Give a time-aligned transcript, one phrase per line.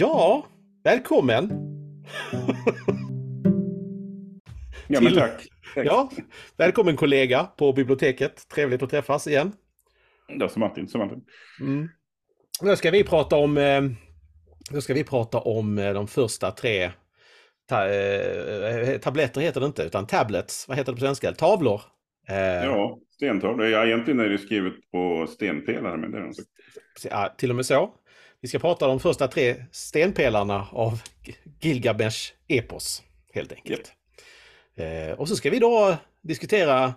[0.00, 0.46] Ja,
[0.84, 1.50] välkommen!
[4.88, 5.46] Ja, men tack.
[5.74, 5.86] tack.
[5.86, 6.10] Ja,
[6.56, 8.48] välkommen kollega på biblioteket.
[8.48, 9.52] Trevligt att träffas igen.
[10.28, 10.90] Ja, som alltid.
[10.90, 11.18] Som alltid.
[11.60, 11.88] Mm.
[12.62, 13.82] Nu ska vi prata om, eh,
[14.70, 16.90] nu ska vi prata om eh, de första tre
[17.68, 20.68] ta, eh, tabletter heter det inte, utan tablets.
[20.68, 21.32] Vad heter det på svenska?
[21.32, 21.80] Tavlor.
[22.28, 23.66] Eh, Ja, stentavlor.
[23.66, 26.42] Ja, egentligen är det skrivet på stenpelare, men det är inte.
[27.10, 27.94] ja, till och med så.
[28.40, 31.02] Vi ska prata om de första tre stenpelarna av
[31.60, 33.02] Gilgamesh epos,
[33.32, 33.92] helt enkelt.
[34.76, 36.94] Eh, och så ska vi då diskutera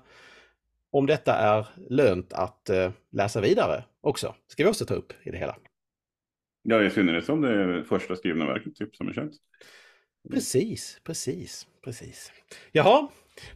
[0.91, 4.35] om detta är lönt att eh, läsa vidare också.
[4.47, 5.57] ska vi också ta upp i det hela.
[6.63, 9.33] Ja, i synnerhet som det är första skrivna verket typ, som är känt.
[10.29, 12.31] Precis, precis, precis.
[12.71, 13.07] Jaha,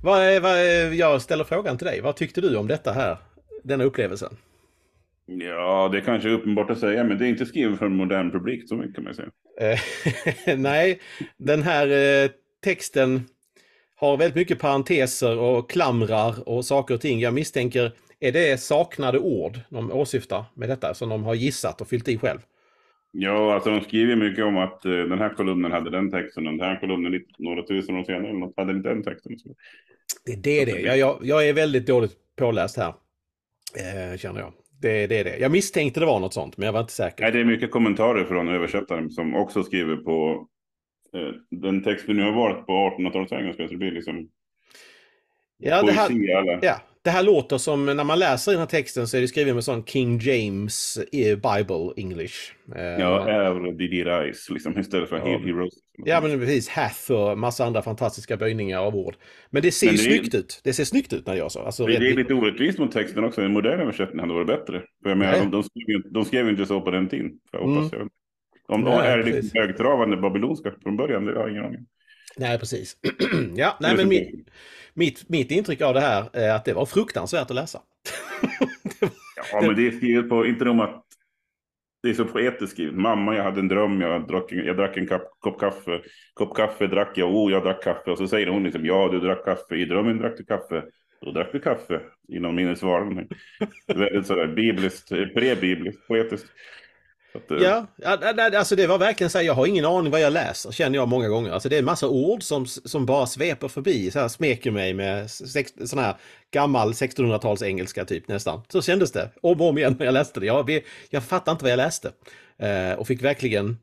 [0.02, 2.02] vad, vad, jag ställer frågan till dig.
[2.02, 3.18] Vad tyckte du om detta här,
[3.64, 4.38] denna upplevelsen?
[5.28, 8.32] Ja, det är kanske uppenbart att säga, men det är inte skrivet för en modern
[8.32, 9.30] publik, så mycket kan man säga.
[9.62, 11.00] Eh, Nej,
[11.38, 11.88] den här
[12.24, 12.30] eh,
[12.64, 13.22] texten
[13.96, 17.20] har väldigt mycket parenteser och klamrar och saker och ting.
[17.20, 21.88] Jag misstänker, är det saknade ord de åsyftar med detta som de har gissat och
[21.88, 22.40] fyllt i själv?
[23.12, 26.54] Ja, alltså de skriver mycket om att eh, den här kolumnen hade den texten och
[26.54, 29.36] den här kolumnen några tusen år senare eller något, hade inte den texten.
[30.26, 30.80] Det är det det.
[30.82, 32.94] Jag, jag, jag är väldigt dåligt påläst här,
[33.76, 34.54] eh, känner jag.
[34.82, 35.38] Det, det är det.
[35.38, 37.24] Jag misstänkte det var något sånt, men jag var inte säker.
[37.24, 40.48] Nej, det är mycket kommentarer från översättaren som också skriver på
[41.14, 44.30] eh, den text vi nu har valt på 1800-talets engelska, så det blir liksom
[45.58, 46.60] Ja, det här.
[46.62, 49.56] Ja, det här låter som när man läser den här texten så är det skrivet
[49.56, 52.36] med sån King James eh, Bible English.
[52.76, 55.24] Eh, Ja, är Didi Rice liksom istället för Ja.
[55.26, 55.74] He- Heroes.
[56.06, 56.70] ja, men precis.
[56.70, 59.16] Hath och massa andra fantastiska böjningar av ord.
[59.50, 60.62] Men det ser ju Men det är- snyggt ut.
[60.64, 61.60] Det ser snyggt ut när gör så.
[61.62, 63.42] Alltså, Det är lite orättvist mot texten också.
[63.42, 64.82] En modern översättning hade varit bättre.
[65.04, 65.42] För jag menar, Nej.
[65.42, 67.32] de, de, skrev ju, de skrev ju inte så på den tiden.
[67.52, 68.10] För jag hoppas jag.
[68.68, 71.86] Om de är det liksom högtravande babylonska från början, det har jag ingen aning.
[72.38, 72.98] Nej, precis.
[73.56, 74.48] ja, nej, men mitt,
[74.96, 77.82] mitt, mitt intryck av det här är att det var fruktansvärt att läsa.
[79.52, 81.06] Ja, men det är skrivet på, inte nog att
[82.06, 82.96] det är så poetiskt skrivet.
[82.96, 86.02] Mamma, jag hade en dröm, jag drack en, jag drack en kopp, kopp kaffe.
[86.34, 88.12] Kopp kaffe drack jag, oh, jag drack kaffe.
[88.12, 89.76] Och så säger hon liksom, ja, du drack kaffe.
[89.76, 90.84] I drömmen drack du kaffe.
[91.22, 92.02] Då drack du kaffe.
[92.28, 93.28] Inom minnesvarning.
[93.88, 96.48] Väldigt sådär bibliskt, prebibliskt, pre-bibliskt, poetiskt.
[97.36, 97.86] Att, eh, Ja,
[98.60, 101.08] alltså det var verkligen så här, jag har ingen aning vad jag läser, känner jag
[101.08, 101.52] många gånger.
[101.52, 104.94] Alltså det är en massa ord som, som bara sveper förbi, så här smeker mig
[104.94, 106.16] med sex, sån här
[106.52, 108.62] gammal 1600-tals engelska typ nästan.
[108.70, 110.46] Så kändes det, om och om igen när jag läste det.
[110.46, 112.12] Jag, jag fattade inte vad jag läste.
[112.60, 113.78] Eh, och fick verkligen...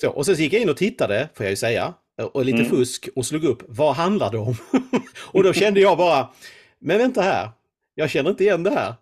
[0.00, 1.94] Så, och sen gick jag in och tittade, får jag ju säga,
[2.32, 2.70] och lite Mm.
[2.70, 4.56] fusk och slog upp, vad handlar det om?
[5.32, 6.28] och då kände jag bara,
[6.78, 7.48] men vänta här,
[7.98, 8.94] jag känner inte igen det här.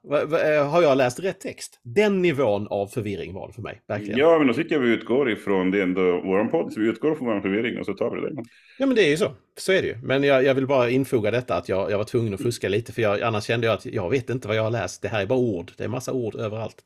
[0.59, 1.81] Eh, Har jag läst rätt text?
[1.83, 4.19] Den nivån av förvirring var det för mig, verkligen.
[4.19, 7.15] Ja, men då tycker jag vi utgår ifrån, det ändå vår podd, så vi utgår
[7.15, 8.43] från vår förvirring och så tar vi det.
[8.79, 9.33] Ja men det är ju så.
[9.59, 9.97] Så är det ju.
[10.03, 12.93] Men jag, jag vill bara infoga detta att jag, jag var tvungen att fuska lite
[12.93, 15.03] för jag, annars kände jag att jag vet inte vad jag har läst.
[15.03, 15.73] Det här är bara ord.
[15.77, 16.77] Det är massa ord överallt.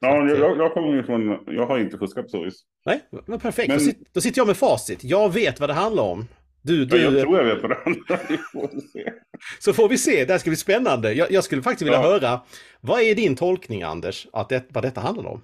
[0.00, 2.62] Ja, eh, jag, jag kommer ifrån, jag har inte fuskat på så vis.
[2.86, 3.68] Nej, men perfekt.
[3.68, 5.04] Men- Då, sit, då sitter jag med facit.
[5.04, 6.26] Jag vet vad det handlar om.
[6.62, 9.08] Du, Ja, du, jag tror jag vet vad det
[9.58, 10.24] så får vi se.
[10.24, 11.12] Det här ska bli spännande.
[11.12, 12.02] Jag, jag skulle faktiskt vilja Ja.
[12.02, 12.40] höra,
[12.80, 15.42] vad är din tolkning Anders, att det, vad detta handlar om?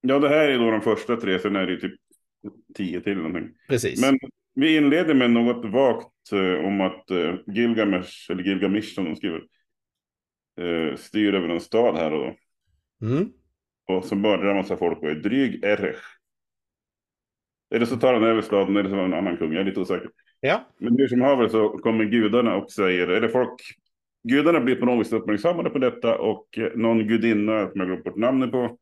[0.00, 1.94] Ja, det här är då de första tre, sen är det typ
[2.74, 3.48] tio till någonting.
[3.68, 4.00] Precis.
[4.00, 4.18] Men
[4.54, 9.42] vi inleder med något vagt eh, om att eh, Gilgamesh, eller Gilgamesh som de skriver,
[10.60, 12.34] eh, styr över en stad här och,
[13.02, 13.28] Mm.
[13.88, 16.02] och så börjar en massa folk och är dryg Erech.
[17.74, 19.64] Eller så tar han över staden eller så var det en annan kung, jag är
[19.64, 20.10] lite osäker.
[20.40, 23.60] Ja, Men hur som haver så kommer gudarna och säger, eller folk,
[24.28, 28.16] gudarna blir på något vis uppmärksammade på detta och någon gudinna, som jag glömt bort
[28.16, 28.78] namnet på,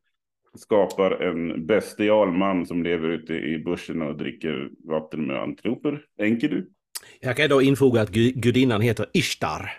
[0.59, 6.05] skapar en bestial man som lever ute i bushen och dricker vatten med antiloper.
[6.19, 6.65] Enkidu.
[7.21, 9.73] jag kan då infoga att gu- gudinnan heter Ishtar.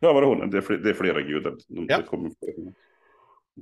[0.00, 0.50] Ja, hon?
[0.50, 1.54] Det är, fl- det är flera gudar.
[1.68, 1.96] De, Ja.
[1.96, 2.72] det kommer flera.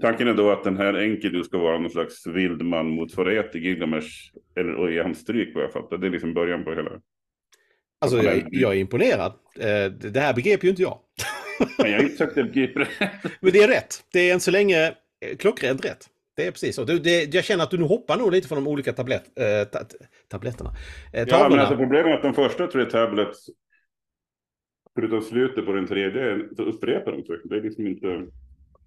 [0.00, 3.64] Tanken är då att den här Enkidu ska vara någon slags vild man motsvarighet till
[3.64, 4.08] Gilgamesh.
[4.56, 5.98] Eller och i hans stryk vad jag fattar.
[5.98, 6.90] Det är liksom början på hela.
[8.00, 9.32] Alltså jag, jag är imponerad.
[9.58, 10.98] Eh, det det här begrep ju inte jag.
[11.78, 13.10] Men jag har inte sagt att jag begriper det.
[13.40, 14.04] Men det är rätt.
[14.12, 16.06] Det är än så länge eh, klockrent rätt.
[16.36, 16.84] Det är precis så.
[16.84, 19.68] Du, det, jag känner att du nu hoppar nog lite från de olika tablett, eh,
[19.72, 19.78] ta,
[20.28, 20.74] tabletterna.
[21.12, 23.46] Eh, Ja, men alltså problemet är att de första tre tablets,
[24.94, 27.36] förutom slutet på den tredje, så upprepar de sig.
[27.44, 28.06] Det är liksom inte,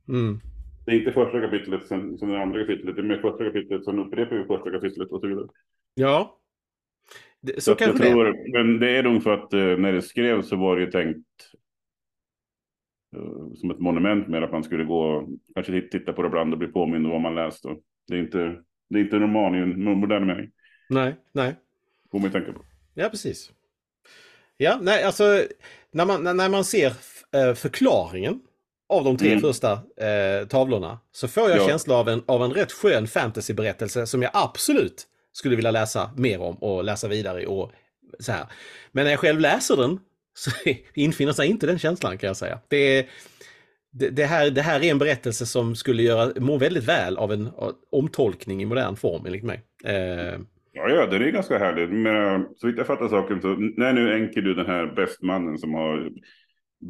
[0.07, 0.39] mm.
[0.85, 2.95] Det är inte första kapitlet sen, sen det andra kapitlet.
[2.95, 5.47] Det är med första kapitlet, sen upprepar vi första kapitlet och så vidare.
[5.93, 6.39] Ja.
[7.41, 10.01] Det, så Så kanske det tror, men det är nog för att eh, när det
[10.01, 11.27] skrevs så var det ju tänkt
[13.15, 16.53] eh, som ett monument mer att man skulle gå och kanske titta på det ibland
[16.53, 17.65] och bli påmind om vad man läst.
[17.65, 20.51] Och det är inte, Det är inte en roman i en modern mening.
[20.89, 21.55] Nej, nej.
[22.11, 22.65] Får man ju tänka på.
[22.93, 23.51] Ja, precis.
[24.57, 25.23] Ja, nej, alltså
[25.91, 26.87] när man, när man ser
[27.35, 28.39] eh, förklaringen
[28.89, 29.41] av de tre Mm.
[29.41, 31.67] första eh, tavlorna så får jag Ja.
[31.67, 36.41] känsla av en, av en rätt skön fantasyberättelse som jag absolut skulle vilja läsa mer
[36.41, 37.71] om och läsa vidare i och
[38.19, 38.45] så här.
[38.91, 39.99] Men när jag själv läser den
[40.33, 40.51] så
[40.93, 42.59] infinner sig inte den känslan kan jag säga.
[42.67, 43.05] Det, är,
[43.91, 47.31] det, det, här, det här är en berättelse som skulle göra, må väldigt väl av
[47.33, 49.61] en av- omtolkning i modern form enligt mig.
[49.85, 50.39] Eh,
[50.75, 51.89] Ja, ja, det är ganska härligt.
[51.89, 53.47] Men så vitt jag fattar saken så,
[53.77, 56.09] när nu Enkidu, den här bästmannen som har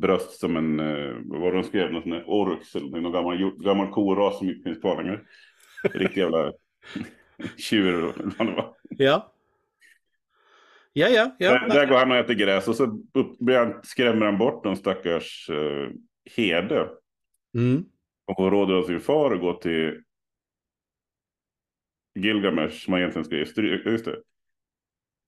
[0.02, 3.92] bröst som en, eh, vad var det de skrev, någon orks eller någon gammal, gammal
[3.92, 5.20] koras som inte finns kvar längre.
[5.84, 6.54] Riktig jävla
[7.58, 8.76] tjur eller vad det var.
[8.90, 9.30] ja.
[10.96, 11.52] Ja, ja, ja.
[11.52, 14.78] där, där går han och äter gräs och så upp, han, skrämmer han bort någon
[14.78, 15.90] stackars uh,
[16.36, 16.90] herde.
[17.56, 17.86] Mm.
[18.26, 20.02] Och råder av sin far att gå till
[22.16, 23.86] Gilgamesh som han egentligen ska ge stryk.
[23.86, 24.22] Just det.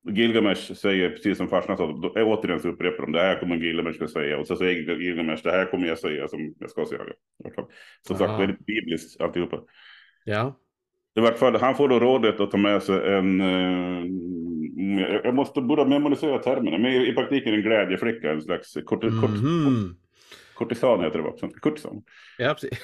[0.10, 4.04] Gilgamesh säger precis som farsan sa, då, återigen så upprepar de det här kommer Gilgamesh
[4.04, 7.02] att säga och så säger Gilgamesh det här kommer jag säga som jag ska säga.
[8.08, 9.62] Som sagt väldigt bibliskt alltihopa.
[10.26, 10.60] Ja.
[11.18, 14.06] I vart fall, han får då rådet att ta med sig en, eh,
[15.24, 19.30] jag måste borde memorisera termerna, men i, i praktiken en glädjeflicka, en slags korti, kort,
[19.30, 19.96] Mhm.
[20.54, 21.34] kortisan heter det va?
[21.38, 22.04] Sånt- Kortisan.
[22.38, 22.80] Ja, precis.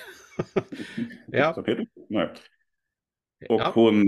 [1.27, 1.63] ja.
[3.49, 4.05] Och hon,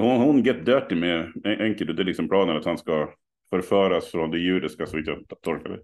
[0.00, 1.92] hon, hon get dirty med Enkidu.
[1.92, 3.14] Det är liksom planen att han ska
[3.50, 5.80] förföras från det judiska så vitt jag tolkar det.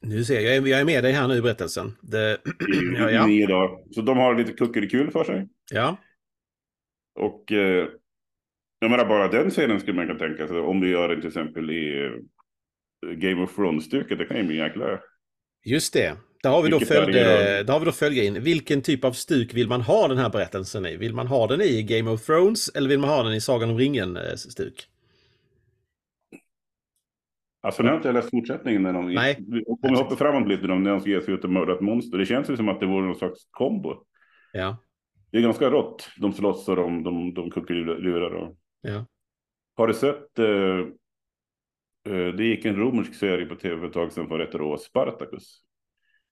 [0.00, 1.92] Nu ser jag, jag är- med dig här nu i berättelsen.
[2.02, 2.38] Det,
[2.98, 3.26] ja, ja.
[3.26, 3.92] nio dagar.
[3.94, 5.48] Så de har lite kuckerikul för sig.
[5.72, 5.96] ja.
[7.14, 7.88] Och eh,
[8.78, 10.58] jag menar bara den scenen skulle man kunna tänka sig.
[10.60, 12.10] Om du gör det till exempel i eh,
[13.12, 14.18] Game of Thrones-stycket.
[14.18, 15.00] Det kan ju bli jäkla...
[15.64, 16.16] Just det.
[16.42, 17.80] Där har vi då, Mycket följd, färger där har
[18.10, 18.42] vi då in.
[18.42, 20.96] Vilken typ av stuk vill man ha den här berättelsen i?
[20.96, 23.70] Vill man ha den i Game of Thrones eller vill man ha den i Sagan
[23.70, 24.88] om ringen-stuk?
[27.60, 28.82] Alltså nu har inte jag läst fortsättningen.
[28.82, 29.36] När de, Nej.
[29.66, 31.80] Om vi hoppar framåt lite då, när de ska ge sig ut och mörda ett
[31.80, 32.18] monster.
[32.18, 33.94] Det känns ju som att det vore någon slags kombo.
[34.52, 34.76] Ja.
[35.30, 36.08] Det är ganska rått.
[36.16, 38.34] De slåss och de, de, de kuckelurar.
[38.34, 38.56] Och...
[38.80, 39.06] ja.
[39.74, 40.38] Har du sett?
[40.38, 40.78] Eh,
[42.08, 44.76] eh, det gick en romersk serie på tv för ett tag sedan för ett år.
[44.76, 45.62] Spartacus.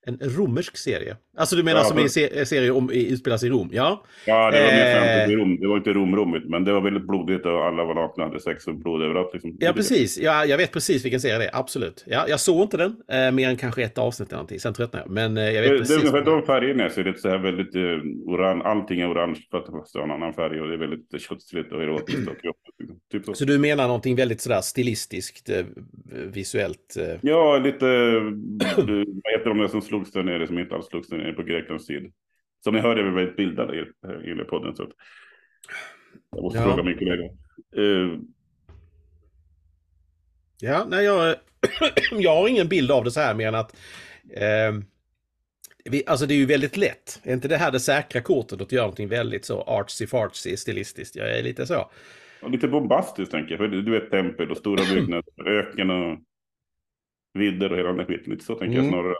[0.07, 1.17] En romersk serie.
[1.37, 3.69] Alltså du menar Ja, som för- i se serie om, i, utspelas i Rom?
[3.73, 4.05] Ja.
[4.27, 5.27] Ja, det var mer Eh.
[5.27, 5.61] till Rom.
[5.61, 8.67] Det var inte Rom-romigt, men det var väldigt blodigt och alla var nakna, hade sex
[8.67, 9.31] och blod överallt.
[9.33, 9.57] Liksom.
[9.61, 10.19] Ja, precis.
[10.19, 11.57] Ja, jag vet precis vilken serie det är.
[11.57, 12.05] Absolut.
[12.07, 14.61] Ja, jag såg inte den, eh, mer än kanske ett avsnitt eller någonting.
[14.61, 15.13] Sen tröttnade jag.
[15.13, 15.97] Men eh, jag Det, vet det är precis.
[15.97, 17.05] ungefär de färgerna jag ser.
[17.05, 17.83] Det är så här väldigt eh,
[18.27, 18.63] orange.
[18.65, 21.21] Allting är orange för att det måste ha en annan färg och det är väldigt
[21.23, 22.79] köttsligt och erotiskt och kroppigt.
[22.79, 22.97] Liksom.
[23.13, 23.35] Typ så.
[23.35, 25.65] Så du menar någonting väldigt sådär stilistiskt, eh,
[26.33, 26.97] visuellt?
[26.99, 27.87] Eh, Ja, lite...
[27.87, 28.23] eh,
[28.77, 31.43] vad heter de där som slogs där nere som inte alls slogs där nere på
[31.43, 32.13] Greklands tid?
[32.65, 33.81] Som ni hörde är vi väldigt bildade i,
[34.31, 34.77] i podden.
[34.77, 34.93] Så
[36.31, 36.65] jag måste Ja.
[36.65, 37.25] fråga min kollega.
[37.77, 38.19] Eh,
[40.63, 41.37] Ja, nej, jag,
[42.13, 43.77] jag har ingen bild av det så här mer än att
[44.37, 44.85] ehm,
[45.85, 47.21] vi, alltså det är ju väldigt lätt.
[47.25, 51.17] Är inte det här det säkra kortet att göra någonting väldigt så artsy-fartsy stilistiskt?
[51.17, 51.91] Jag är lite så.
[52.43, 53.59] och lite bombastiskt tänker jag.
[53.59, 56.19] För du vet tempel och stora byggnader, öken och
[57.35, 58.33] vidder och hela den skiten.
[58.33, 58.93] Lite så tänker jag Mm.
[58.93, 59.15] snarare.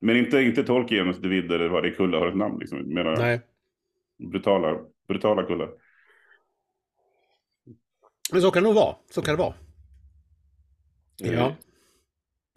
[0.00, 2.58] Men inte, inte Tolkiens vidder där varje kulla har ett namn.
[2.58, 2.94] Liksom.
[2.94, 3.40] Mera Nej.
[4.30, 5.70] brutala, brutala kullar.
[8.32, 8.96] Men så kan det nog vara.
[9.10, 9.54] Så kan det vara.
[11.24, 11.46] Eh, Ja.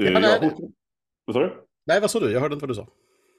[0.04, 0.52] eh, Ja, nej, ja,
[1.26, 1.54] Vad sa du?
[1.86, 2.32] Nej, vad sa du?
[2.32, 2.88] Jag hörde inte vad du sa.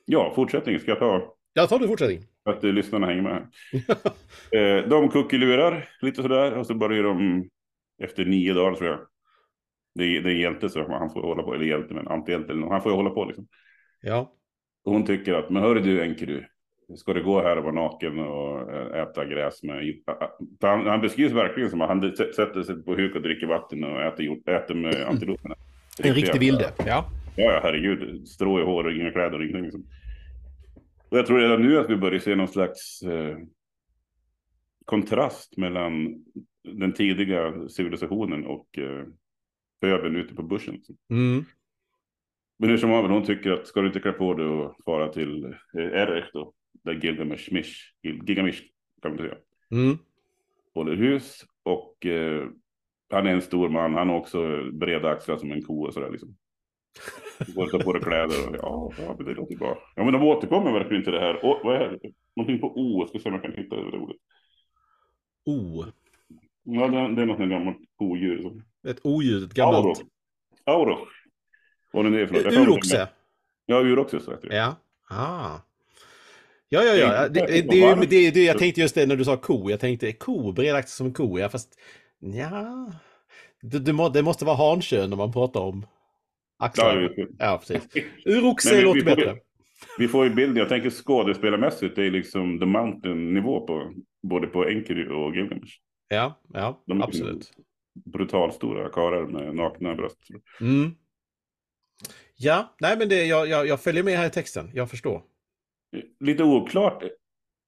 [0.04, 1.34] Ja, fortsättningen ska jag ta.
[1.52, 2.20] Jag tar du fortsättning.
[2.44, 3.32] För att eh, lyssnarna hänger med.
[3.32, 3.48] här.
[4.52, 7.48] Eh, de kuckelurar lite sådär och så börjar de
[8.02, 8.98] efter nio dagar tror jag.
[9.94, 12.66] Det är, det är hjälte så han får hålla på, eller hjälte men antihjälte eller.
[12.66, 13.48] Han får ju hålla på liksom.
[14.00, 14.32] Ja.
[14.84, 16.44] Hon tycker att, men hörru du Enkedu,
[16.96, 19.94] ska du gå här och vara naken och eh, äta gräs med...
[20.60, 24.02] Han, han beskrivs verkligen som att han sätter sig på huk och dricker vatten och
[24.02, 25.54] äter, äter med antiloperna.
[26.02, 26.72] En riktig vilde.
[26.86, 27.04] Ja.
[27.36, 28.28] Ja, herregud.
[28.28, 29.62] Strå i hår och inga kläder och ingenting.
[29.62, 29.86] Liksom.
[31.08, 33.36] Och jag tror redan nu att vi börjar se någon slags eh,
[34.84, 36.24] kontrast mellan
[36.64, 39.04] den tidiga civilisationen och eh,
[39.80, 40.74] pöbeln ute på börsen.
[40.74, 40.96] Liksom.
[41.10, 41.44] Mm.
[42.58, 45.08] Men hur som haver, hon tycker att ska du inte klä på dig och fara
[45.08, 45.52] till eh,
[45.92, 46.52] Erech då,
[46.84, 48.62] där Gilgamesh, Mish, Gil, Gilgamesh
[49.02, 49.34] kan man säga,
[49.70, 49.98] Mm.
[50.74, 51.44] håller hus.
[51.62, 52.48] Och eh,
[53.10, 56.10] han är en stor man, han har också breda axlar som en ko och sådär
[56.10, 56.36] liksom.
[57.46, 59.78] Du får ta på dig kläder och ja, det låter bra.
[59.96, 61.44] Ja men de återkommer verkligen till det här.
[61.46, 61.98] Å, vad är det?
[62.36, 64.16] Någonting på O, jag ska se om jag kan hitta det ordet.
[65.46, 65.84] O.
[66.62, 68.42] Ja, det, det är något gammalt kodjur.
[68.42, 69.98] som- Ett odjur, ett gammalt.
[70.64, 70.80] Auro.
[70.80, 70.98] Auro.
[71.92, 72.68] Vad nu det är för något.
[72.68, 73.08] Uroxe.
[73.66, 74.56] Ja, uroxe så heter det.
[74.56, 74.76] Ja.
[75.10, 75.58] Ah.
[76.68, 77.28] Ja, ja, ja.
[77.28, 79.70] Det, det, det, det, det, jag tänkte just det när du sa ko.
[79.70, 81.38] Jag tänkte ko, bredaktigt som en ko.
[81.38, 81.78] Ja, fast
[82.18, 82.92] ja.
[83.62, 85.86] Det, det, må, det måste vara hankön när man pratar om
[86.58, 87.12] Ja, axlar.
[87.16, 87.88] vi, Ja, precis.
[88.26, 89.36] Uroxe låter vi bättre.
[89.98, 93.92] vi får ju bilden, jag tänker skådespelarmässigt, det är liksom The Mountain-nivå på
[94.22, 95.72] både på Enkidu och Gilgamesh.
[96.08, 97.52] Ja, ja, De- absolut.
[98.04, 100.18] Brutalstora karlar med nakna bröst.
[100.60, 100.90] Mm.
[102.40, 104.70] Ja, nej men det, jag, jag, jag följer med här i texten.
[104.74, 105.22] Jag förstår.
[106.20, 107.02] Lite oklart,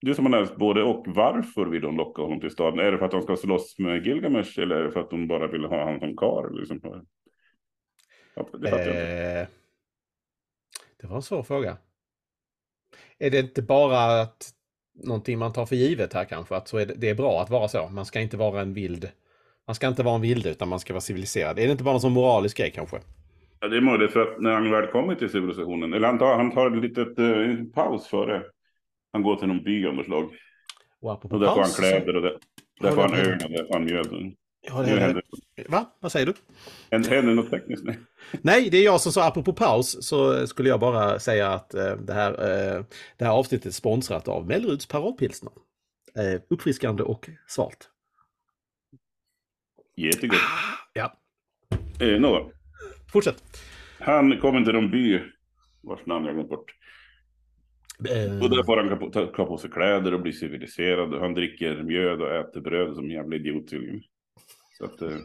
[0.00, 2.78] du som har läst både och, varför vill de locka honom till staden?
[2.78, 5.28] Är det för att de ska slåss med Gilgamesh eller är det för att de
[5.28, 6.58] bara vill ha honom som karl?
[6.58, 7.06] Liksom?
[8.34, 9.40] Ja, det.
[9.40, 9.48] Eh,
[11.00, 11.76] det var en svår fråga.
[13.18, 14.50] Är det inte bara att
[15.04, 16.56] någonting man tar för givet här kanske?
[16.56, 17.88] Att så är det, det är bra att vara så.
[17.88, 19.10] Man ska inte vara en vild.
[19.66, 21.58] Man ska inte vara en vilde utan man ska vara civiliserad.
[21.58, 23.00] Är det inte bara sån moralisk grej kanske?
[23.60, 26.36] Ja, det är möjligt för att när han väl kommer till civilisationen, eller han tar,
[26.36, 28.42] han tar ett litet eh, paus före
[29.12, 30.30] han går till någon by av något slag.
[31.00, 32.38] Och apropå Och där får han kläder och där,
[32.80, 34.06] där får han ögon och där får han mjöd.
[34.66, 35.22] Ja, Nu det, händer,
[35.68, 35.96] va?
[36.00, 36.34] Vad säger du?
[36.90, 37.94] händer något tekniskt nu.
[38.42, 41.96] Nej, det är jag som sa apropå paus så skulle jag bara säga att eh,
[41.96, 42.84] det, här, eh,
[43.16, 45.52] det här avsnittet är sponsrat av Melleruds Paradpilsner.
[46.16, 47.90] Eh, uppfriskande och svalt.
[49.96, 50.40] Jättegott.
[50.92, 51.16] Ja,
[52.00, 52.50] Eh, nå,
[53.12, 53.42] fortsätt.
[53.98, 55.20] han kommer till någon by
[55.82, 56.70] vars namn jag glömt bort.
[58.08, 61.14] Eh, Och där får han ta- på sig kläder och bli civiliserad.
[61.14, 64.02] Och han dricker mjöd och äter bröd som en jävla idiot tydligen.
[64.78, 65.16] Så att, eh...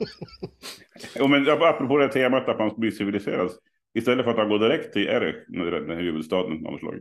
[1.19, 3.51] jo, men apropå det temat att man blir civiliserad.
[3.93, 6.99] Istället för att han går direkt till Erech, den här huvudstaden av slag.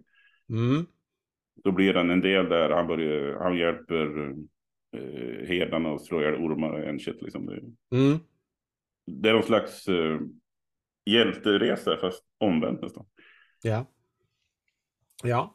[0.51, 0.87] mm,
[1.65, 2.71] Då blir han en del där.
[2.71, 4.31] Han, börjar, han hjälper
[4.97, 7.23] eh, herdarna och slår ihjäl ormar och en shit.
[7.23, 7.49] Liksom.
[7.93, 8.19] Mm.
[9.07, 10.19] det är någon slags eh,
[11.07, 13.07] hjälteresa fast omvänt nästan.
[13.63, 13.87] Ja.
[15.23, 15.55] Ja.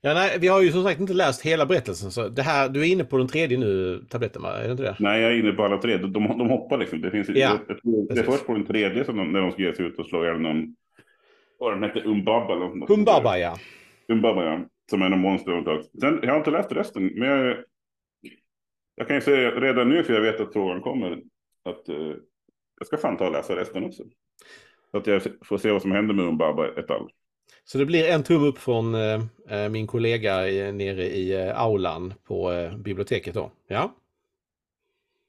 [0.00, 2.10] Ja, nej, vi har ju som sagt inte läst hela berättelsen.
[2.10, 4.58] Så det här, du är inne på den tredje nu, tabletten va?
[4.58, 4.96] Är det inte det?
[4.98, 5.96] Nej, jag är inne på alla tre.
[5.96, 7.00] De, de, hoppar liksom.
[7.00, 9.52] Det, finns, Ja, jag tror, det är först på den tredje som de, när de
[9.52, 10.76] ska ge sig ut och slå ihjäl någon.
[11.58, 12.88] Vad den hette, Umbaba eller något.
[12.88, 13.58] Humbaba ja.
[14.08, 14.60] Umbaba ja.
[14.90, 15.82] Som är någon monster.
[16.00, 17.06] Sen, jag har inte läst resten.
[17.06, 17.56] Men jag,
[18.96, 21.12] jag kan ju säga redan nu, för jag vet att frågan kommer.
[21.64, 22.12] Att eh,
[22.78, 24.02] jag ska fan ta och läsa resten också.
[24.90, 27.10] Så att jag får se vad som händer med Umbaba ett tag.
[27.64, 31.60] Så det blir en tumme upp från eh, eh, min kollega i, nere i eh,
[31.60, 33.52] aulan på eh, biblioteket då.
[33.68, 33.94] Ja.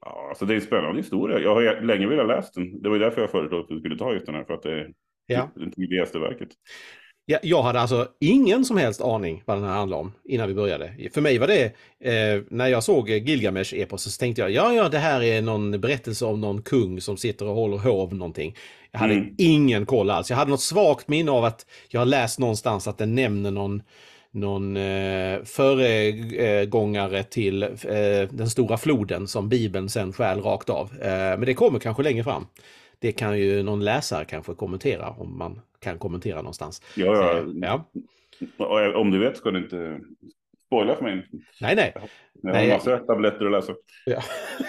[0.02, 1.40] Ja, alltså det är en spännande historia.
[1.40, 2.82] Jag har länge velat läsa den.
[2.82, 4.44] Det var ju därför jag föreslog att du skulle ta just den här.
[4.44, 4.94] För att det är
[5.26, 5.50] Ja.
[5.56, 6.50] det tidigaste verket.
[7.32, 10.54] Ja, jag hade alltså ingen som helst aning vad den här handlade om innan vi
[10.54, 10.94] började.
[11.14, 11.64] För mig var det,
[12.00, 16.26] eh, när jag såg Gilgamesh-eposet så tänkte jag, ja, ja, det här är någon berättelse
[16.26, 18.56] om någon kung som sitter och håller hov någonting.
[18.92, 19.36] Jag hade Mm.
[19.38, 20.30] ingen koll alls.
[20.30, 23.82] Jag hade något svagt minne av att jag har läst någonstans att den nämner någon
[24.32, 27.70] någon eh, föregångare till eh,
[28.32, 30.90] den stora floden som Bibeln sen stjäl rakt av.
[31.02, 32.46] Eh, men det kommer kanske längre fram.
[33.00, 36.82] Det kan ju någon läsare kanske kommentera om man kan kommentera någonstans.
[36.96, 37.38] Ja, ja.
[37.38, 37.90] Eh, ja.
[38.58, 40.00] Och Om du vet ska du inte
[40.66, 41.28] spoila för mig.
[41.62, 41.94] Nej, nej.
[42.42, 43.74] Jag har massor av tabletter att läsa.
[44.06, 44.22] Ja.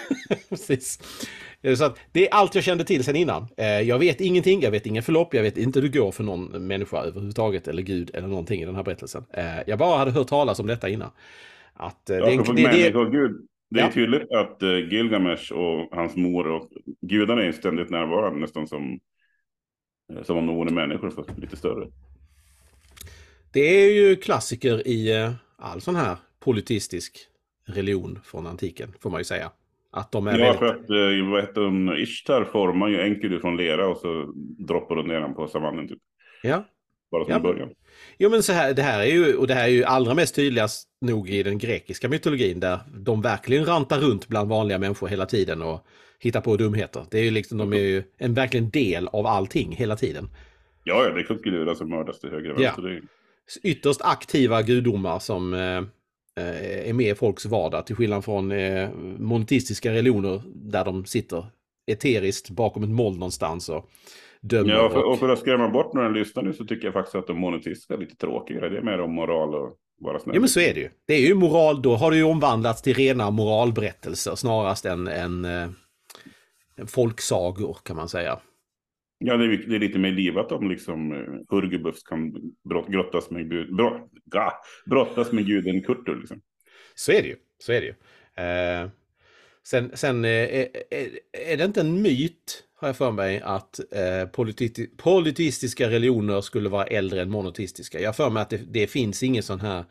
[0.49, 0.99] Precis.
[1.61, 3.47] Eh, Så att det är allt jag kände till sen innan.
[3.57, 6.23] Eh, Jag vet ingenting, jag vet ingen förlopp, jag vet inte hur det går för
[6.23, 9.23] någon människa överhuvudtaget, eller Gud, eller någonting i den här berättelsen.
[9.33, 11.11] Eh, Jag bara hade hört talas om detta innan.
[11.73, 13.91] Att eh, Ja, det, det, det, Gud, det är Ja.
[13.91, 16.69] tydligt att uh, Gilgamesh och hans mor och
[17.01, 18.99] gudarna är ständigt närvarande nästan som,
[20.13, 21.87] eh, som om de vore människor fast lite större.
[23.53, 27.17] det är ju klassiker i eh, all sån här politistisk
[27.65, 29.51] religion från antiken, får man ju säga.
[29.91, 30.59] Att de är Ja, väldigt...
[30.59, 35.07] för att vad heter hon, Ishtar formar ju Enkidu från lera och så droppar de
[35.07, 35.99] ner den på savannen typ.
[36.43, 36.63] Ja.
[37.11, 37.69] Bara som Ja, början.
[38.17, 40.35] Jo men så här, det här är ju, och det här är ju allra mest
[40.35, 45.25] tydligast nog i den grekiska mytologin där de verkligen rantar runt bland vanliga människor hela
[45.25, 45.85] tiden och
[46.19, 47.05] hittar på dumheter.
[47.11, 50.29] Det är ju liksom, de är ju en verkligen del av allting hela tiden.
[50.83, 52.73] Ja, ja, det är kuckelirar som mördas till höger och Ja.
[52.77, 53.01] vänster.
[53.63, 55.77] Ytterst aktiva gudomar som eh,
[56.45, 58.89] eh, är med i folks vardag till skillnad från eh,
[59.19, 61.45] monoteistiska religioner där de sitter
[61.87, 63.89] eteriskt bakom ett moln någonstans och
[64.41, 64.73] dömer.
[64.73, 67.27] Ja, för, och- och för att skrämma bort några lyssnare så tycker jag faktiskt att
[67.27, 68.69] de monoteistiska är lite tråkigare.
[68.69, 70.35] Det är mer om moral och vara snäll.
[70.35, 70.89] Ja men så är det ju.
[71.07, 75.45] Det är ju moral, då har det ju omvandlats till rena moralberättelser snarast än, än
[75.45, 75.69] eh,
[76.87, 78.39] folksagor kan man säga.
[79.23, 82.31] Ja, det är, det är lite mer livat om liksom uh, Hurgubufs kan
[82.69, 84.09] brott, grottas med brott,
[84.85, 86.15] brottas med guden Kurtur.
[86.19, 86.41] Liksom.
[86.95, 87.35] Så är det ju.
[87.59, 87.93] Så är det ju.
[88.45, 88.89] Eh,
[89.63, 91.09] sen sen eh, är, är,
[91.51, 96.69] är det inte en myt, har jag för mig, att eh, politi politistiska religioner skulle
[96.69, 97.99] vara äldre än monoteistiska.
[97.99, 99.85] Jag har för mig att det, det finns ingen sån här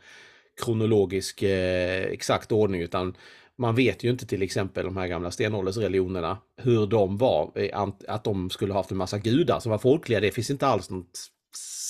[0.64, 3.16] kronologisk eh, exakt ordning utan
[3.58, 8.24] man vet ju inte till exempel de här gamla stenåldersreligionerna hur de var, eh, att
[8.24, 10.20] de skulle haft en massa gudar som var folkliga.
[10.20, 11.06] Det finns inte alls någon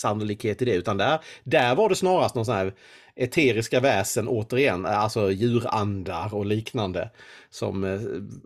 [0.00, 2.74] sannolikhet i det utan där, där var det snarast någon sån här
[3.20, 7.10] eteriska väsen återigen, alltså djurandar och liknande.
[7.50, 8.00] Som eh,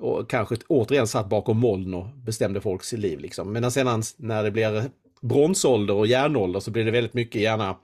[0.04, 3.18] och kanske återigen satt bakom moln och bestämde folks liv.
[3.20, 3.52] Liksom.
[3.52, 4.84] Medan sedan när det blir
[5.20, 7.76] bronsålder och järnålder så blir det väldigt mycket gärna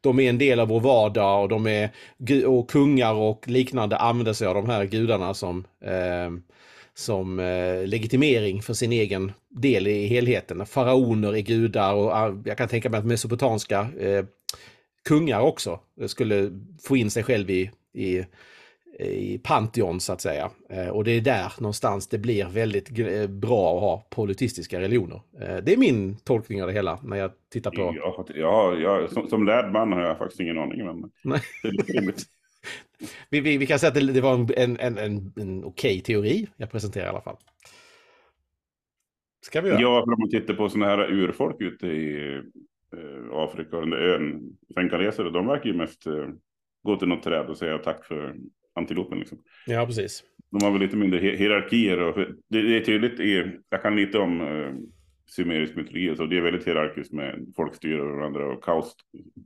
[0.00, 1.90] de är en del av vår vardag och de är
[2.46, 6.30] och kungar och liknande använder sig av de här gudarna som eh,
[6.94, 10.66] som eh, legitimering för sin egen del i helheten.
[10.66, 14.24] Faraoner är gudar och ah, jag kan tänka mig att mesopotanska eh,
[15.06, 16.50] kungar också skulle
[16.82, 18.24] få in sig själv i, i,
[18.98, 20.50] i Pantheon så att säga.
[20.70, 25.20] Eh, och det är där någonstans det blir väldigt eh, bra att ha politistiska religioner.
[25.40, 27.96] Eh, det är min tolkning av det hela när jag tittar på...
[28.34, 30.84] Ja, ja som, som lärd man har jag faktiskt ingen aning.
[30.84, 31.40] Men Nej.
[33.30, 36.46] vi, vi, vi, kan säga att det, det var en, en, en, en, okej teori
[36.56, 37.36] jag presenterar i alla fall.
[39.40, 39.80] Ska vi göra.
[39.80, 42.42] Ja, för om man tittar på sådana här urfolk ute i eh,
[43.32, 44.40] Afrika och den där ön,
[44.74, 46.28] Fenkaleser, de verkar ju mest eh,
[46.82, 48.34] gå till något träd och säga tack för
[48.74, 49.18] antilopen.
[49.18, 49.38] Liksom.
[49.66, 50.24] Ja, precis.
[50.50, 52.00] De har väl lite mindre hierarkier.
[52.00, 54.74] Och, det, det är tydligt, i, jag kan lite om eh,
[55.30, 58.96] sumerisk mytologi, så det är väldigt hierarkiskt med folkstyre och varandra och kaos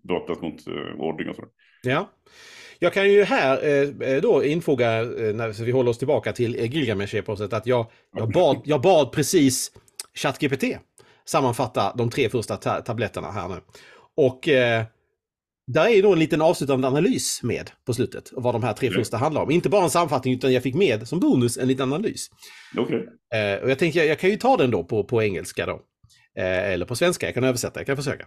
[0.05, 1.45] brottas mot eh, ordning och så.
[1.83, 2.11] Ja.
[2.83, 6.71] Jag kan ju här eh, då infoga, eh, när vi håller oss tillbaka till eh,
[6.71, 9.73] Gilgamesh-eposet, att jag, jag, bad, jag bad precis
[10.15, 10.65] ChatGPT
[11.31, 13.61] sammanfatta de tre första ta tabletterna här nu.
[14.17, 14.85] Och eh,
[15.67, 19.17] där är då en liten avslutande analys med på slutet, vad de här tre första
[19.17, 19.51] handlar om.
[19.51, 22.31] Inte bara en sammanfattning, utan jag fick med som bonus en liten analys.
[22.77, 23.01] Okay.
[23.35, 25.81] Eh, och jag tänkte, jag, jag, kan ju ta den då på, på engelska då.
[26.39, 28.27] Eh, eller på svenska, jag kan översätta, jag kan försöka.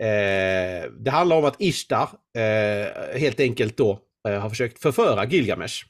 [0.00, 5.84] Eh, det handlar om att Ishtar eh, helt enkelt då eh, har försökt förföra Gilgamesh.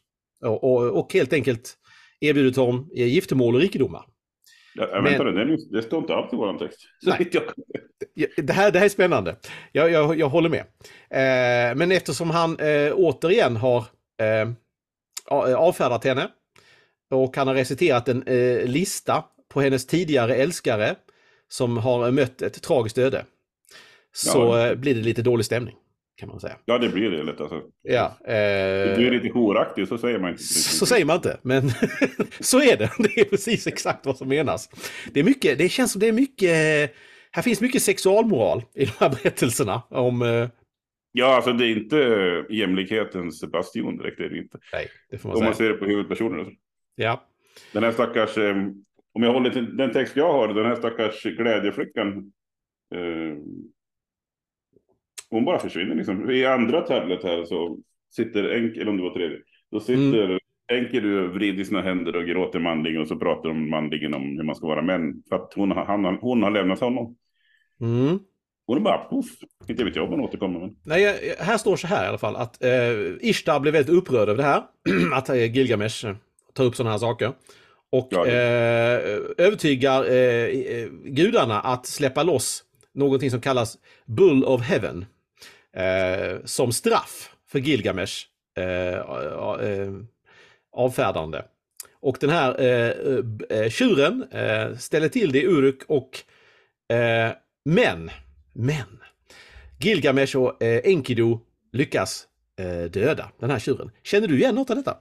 [0.44, 1.74] Och, och, och helt enkelt
[2.20, 4.04] erbjudit honom giftermål och rikedomar.
[4.74, 6.80] Ja, vänta Men, det, det står inte alls i vår text.
[7.02, 7.30] Nej.
[8.36, 9.36] Det, här, det här är spännande.
[9.72, 10.60] Jag, jag, jag håller med.
[11.10, 13.84] Eh, men eftersom han eh, återigen har
[14.20, 14.50] eh,
[15.56, 16.28] avfärdat henne
[17.10, 20.94] och han har reciterat en eh, lista på hennes tidigare älskare
[21.48, 23.24] som har mött ett tragiskt öde
[24.12, 24.66] så ja.
[24.66, 25.76] Eh, blir det lite dålig stämning.
[26.18, 26.56] Kan man säga.
[26.64, 27.42] Ja, det blir det lite.
[27.42, 27.62] Alltså.
[27.82, 30.42] Ja, eh, det blir lite joraktigt, så säger man inte.
[30.42, 31.62] Så säger man inte, men
[32.40, 32.90] så är det.
[32.98, 34.70] Det är precis exakt vad som menas.
[35.12, 36.50] Det, är mycket, det känns som det är mycket...
[37.32, 40.22] Här finns mycket sexualmoral i de här berättelserna om...
[40.22, 40.48] Eh...
[41.12, 41.96] Ja, alltså det är inte
[42.50, 44.58] jämlikhetens bastion direkt, det är det inte.
[44.72, 45.48] Nej, det får man om säga.
[45.48, 46.46] man ser det på huvudpersonen.
[46.96, 47.24] Ja.
[47.72, 48.56] Den här stackars, eh,
[49.12, 52.32] om jag håller till den text jag har, den här stackars glädjeflickan.
[52.94, 53.38] Eh,
[55.30, 56.30] hon bara försvinner liksom.
[56.30, 57.78] I andra tablet här så
[58.10, 59.38] sitter Enkel, eller om det var tredje,
[59.70, 60.38] då sitter mm.
[60.72, 64.42] Enkel och vrider sina händer och gråter manligen och så pratar de manligen om hur
[64.42, 65.22] man ska vara män.
[65.28, 67.16] För att hon, han, hon har lämnat honom.
[67.80, 68.18] Mm.
[68.66, 69.26] Hon är bara poff.
[69.68, 70.60] Inte vet jag om hon återkommer.
[70.60, 70.76] Men...
[70.82, 72.70] Nej, här står så här i alla fall att eh,
[73.20, 74.62] Ishtar blev väldigt upprörd över det här.
[75.14, 76.06] att eh, Gilgamesh
[76.54, 77.32] tar upp sådana här saker.
[77.90, 79.00] Och ja, eh,
[79.38, 82.64] övertygar eh, eh, gudarna att släppa loss
[82.94, 85.06] någonting som kallas Bull of Heaven
[85.76, 88.26] eh, som straff för Gilgamesh
[88.56, 89.92] eh, eh,
[90.72, 91.44] avfärdande.
[92.00, 96.18] Och den här eh, eh tjuren eh, ställer till det i Uruk och
[96.96, 97.32] eh,
[97.64, 98.10] men,
[98.52, 99.00] men,
[99.80, 101.38] Gilgamesh och eh, Enkidu
[101.72, 102.26] lyckas
[102.58, 103.90] eh, döda den här tjuren.
[104.02, 104.96] Känner du igen något av detta?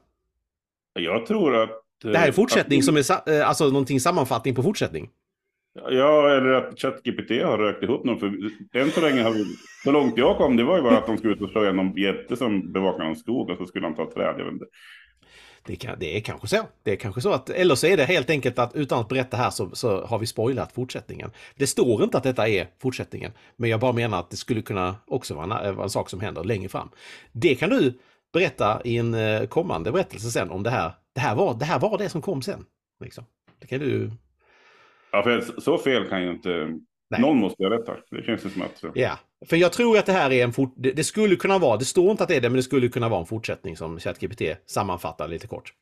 [0.99, 1.69] Jag tror att...
[2.01, 2.85] Det här är fortsättning att...
[2.85, 5.09] som är alltså någonting sammanfattning på fortsättning.
[5.89, 8.19] Ja, eller att ChatGPT har rökt ihop någon.
[8.19, 8.33] För
[8.73, 9.45] än så länge har vi,
[9.83, 11.75] så långt jag kom, det var ju bara att de skulle ut och slå igen
[11.75, 14.35] någon jätte som bevakar en skog och så skulle han ta träd.
[14.37, 14.65] Jag vet inte.
[15.65, 16.57] Det, kan, det är kanske så.
[16.83, 19.37] Det är kanske så att, eller så är det helt enkelt att utan att berätta
[19.37, 21.31] här så, så har vi spoilat fortsättningen.
[21.55, 24.95] Det står inte att detta är fortsättningen, men jag bara menar att det skulle kunna
[25.07, 26.89] också vara en, eh, en sak som händer längre fram.
[27.31, 27.93] Det kan du
[28.33, 30.91] berätta i en eh, kommande berättelse sen om det här.
[31.15, 32.65] Det här var det, här var det som kom sen.
[33.03, 33.25] Liksom.
[33.59, 34.11] Det kan du
[35.11, 36.49] Ja, för så fel kan ju inte...
[37.09, 37.21] Nej.
[37.21, 37.99] Någon måste göra rätt här.
[38.11, 38.83] Det känns ju som att...
[38.93, 40.73] Ja, för jag tror att det här är en fort...
[40.77, 42.89] Det, det, skulle kunna vara, det står inte att det är det, men det skulle
[42.89, 45.73] kunna vara en fortsättning som ChatGPT sammanfattar lite kort.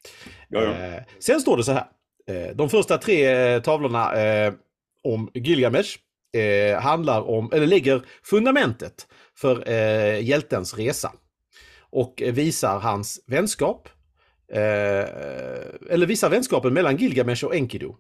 [0.49, 0.71] Ja, ja.
[0.71, 1.85] Eh, sen står det så här.
[2.27, 4.53] Eh, de första tre eh, tavlorna eh,
[5.03, 5.97] om Gilgamesh
[6.81, 9.07] handlar om, eller lägger fundamentet
[9.38, 9.69] för
[10.19, 11.11] hjältens resa.
[11.79, 13.89] Och visar hans vänskap.
[15.89, 17.91] eller visar vänskapen mellan Gilgamesh och Enkidu.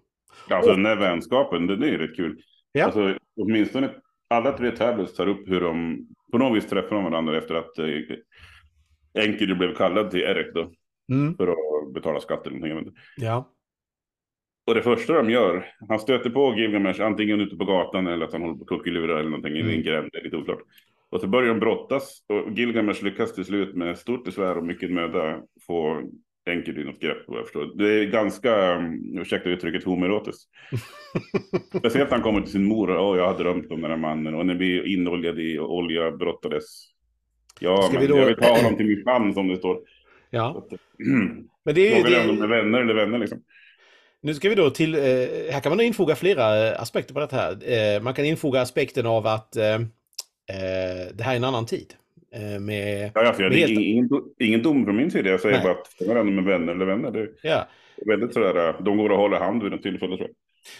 [0.49, 2.41] Alltså och, den här vänskapen, den är ju rätt kul.
[2.71, 2.85] Ja.
[2.85, 3.89] Alltså, åtminstone
[4.27, 7.77] alla tre tablets tar upp hur de på något vis träffar de varandra efter att
[7.79, 7.87] eh,
[9.23, 10.71] Enkidu blev kallad till Erek då.
[11.11, 11.37] Mm.
[11.37, 12.93] För att betala skatt eller någonting.
[13.17, 13.51] Ja.
[14.67, 18.33] Och det första de gör, han stöter på Gilgamesh antingen ute på gatan eller att
[18.33, 19.71] han håller på kuckelura eller någonting mm.
[19.71, 20.61] i en gränd, det är lite oklart.
[21.09, 24.91] Och så börjar de brottas och Gilgamesh lyckas till slut med stort besvär och mycket
[24.91, 26.01] möda få
[26.45, 27.77] Enkidu något grepp vad jag förstår.
[27.77, 28.77] Det är ganska,
[29.13, 30.49] ursäkta uttrycket, homoerotiskt.
[31.77, 34.35] Speciellt när han kommer till sin mor oh, jag har drömt om den här mannen
[34.35, 36.63] och när vi inoljade i olja brottades.
[37.59, 38.17] Ja, men då...
[38.17, 39.79] jag vill ta honom till min famn som det står.
[40.29, 40.57] Ja.
[40.57, 40.79] Att,
[41.65, 43.43] men det är Frågan är om de är vänner eller vänner liksom.
[44.21, 45.01] Nu ska vi då till, eh,
[45.51, 47.71] här kan man infoga flera eh, aspekter på det här.
[47.71, 49.79] Eh, man kan infoga aspekten av att eh
[51.13, 51.93] det här är en annan tid.
[52.35, 53.79] Eh, med, ja, alltså, med det är helt...
[53.79, 55.63] ingen, ingen dom från min sida, jag säger Nej.
[55.63, 57.11] bara att det är med vänner eller vänner.
[57.11, 57.67] Det är ja.
[58.05, 60.35] väldigt sådär, de går och håller hand vid något tillfälle tror jag.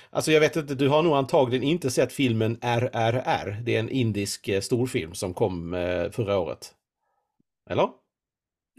[0.09, 3.61] Alltså jag vet inte, du har nog antagligen inte sett filmen RRR.
[3.63, 5.71] Det är en indisk storfilm som kom
[6.11, 6.73] förra året.
[7.69, 7.83] Eller?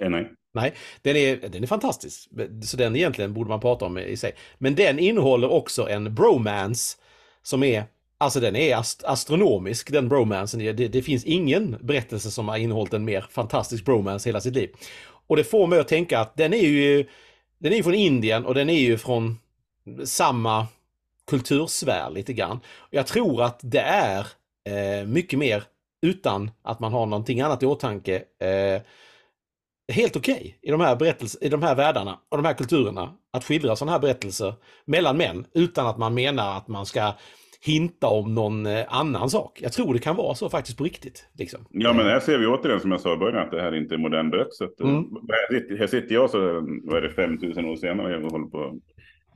[0.02, 0.32] Eh, nej.
[0.54, 2.28] Nej, den är, den är fantastisk.
[2.62, 4.32] Så den egentligen borde man prata om i sig.
[4.58, 6.98] Men den innehåller också en bromance
[7.42, 7.84] som är
[8.18, 10.60] Alltså den är ast astronomisk den bromansen.
[10.60, 14.70] Det, det, finns ingen berättelse som har innehållit en mer fantastisk bromance hela sitt liv.
[15.26, 17.06] Och det får mig att tänka att den är ju
[17.58, 19.38] Den är ju från Indien och den är ju från
[20.04, 20.66] samma
[21.26, 22.60] kultursfär lite grann.
[22.90, 24.26] Jag tror att det är
[24.64, 25.64] eh, mycket mer
[26.02, 28.22] utan att man har någonting annat i åtanke.
[28.40, 28.82] Eh,
[29.92, 33.44] helt okej okay i de här i de här världarna och de här kulturerna att
[33.44, 37.12] skildra sådana här berättelser mellan män utan att man menar att man ska
[37.60, 39.58] hinta om någon eh, annan sak.
[39.62, 41.28] Jag tror det kan vara så faktiskt på riktigt.
[41.38, 41.60] Liksom.
[41.70, 43.94] Ja, men här ser vi återigen som jag sa i början att det här inte
[43.94, 44.64] är modern berättelse.
[44.64, 45.04] Eh, mm.
[45.78, 46.38] Här, sitter, jag så,
[46.84, 48.78] vad är det, 5000 år senare och håller på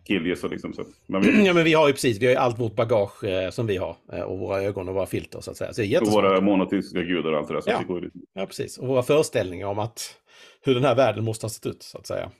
[0.07, 0.73] killgissa liksom.
[0.73, 3.51] Så man Ja men vi har ju precis, vi har ju allt vårt bagage eh,
[3.51, 3.97] som vi har.
[4.13, 5.73] Eh, och våra ögon och våra filter så att säga.
[5.73, 7.61] Så det är och våra monoteistiska gudar och allt det där.
[7.61, 8.01] Så ja.
[8.35, 10.15] ja precis, och våra föreställningar om att
[10.63, 12.31] hur den här världen måste ha sett ut så att säga.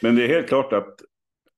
[0.00, 0.94] Men det är helt klart att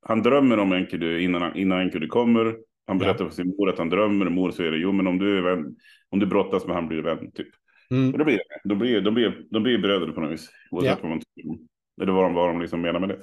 [0.06, 2.54] han drömmer om Enkidu innan, innan Enkidu kommer.
[2.86, 5.38] Han berättar för sin mor att han drömmer och mor säger jo men om du
[5.38, 5.76] är vän,
[6.10, 7.48] om du brottas med han blir du vän typ.
[7.90, 8.12] Mm.
[8.12, 8.68] Och det blir det.
[8.68, 10.50] De blir, de blir, de blir bröder på något vis.
[10.70, 10.98] Oavsett ja.
[11.02, 11.58] vad man tycker.
[12.02, 13.18] Eller vad de, vad de liksom menar med det.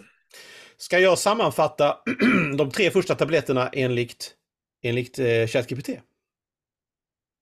[0.78, 1.98] Ska jag sammanfatta
[2.58, 4.36] de tre första tabletterna enligt,
[4.84, 5.90] enligt eh, ChatGPT?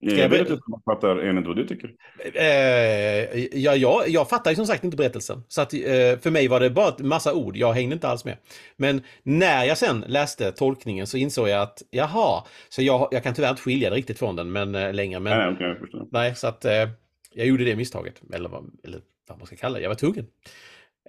[0.05, 1.91] Ska jag vet att du fattar enligt vad du tycker.
[2.33, 5.43] Eh, ja, ja, jag fattar ju som sagt inte berättelsen.
[5.47, 5.79] Så att, eh,
[6.21, 8.37] för mig var det bara en massa ord, jag hängde inte alls med.
[8.75, 13.33] Men när jag sen läste tolkningen så insåg jag att, jaha, så jag, jag kan
[13.33, 15.19] tyvärr inte skilja det riktigt från den men, eh, längre.
[15.19, 16.89] Men, nej, okay, jag nej, så att eh,
[17.33, 18.21] jag gjorde det misstaget.
[18.33, 18.49] Eller,
[18.83, 20.27] eller vad man ska kalla det, jag var tvungen.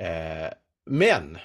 [0.01, 0.53] Eh,
[0.87, 1.38] men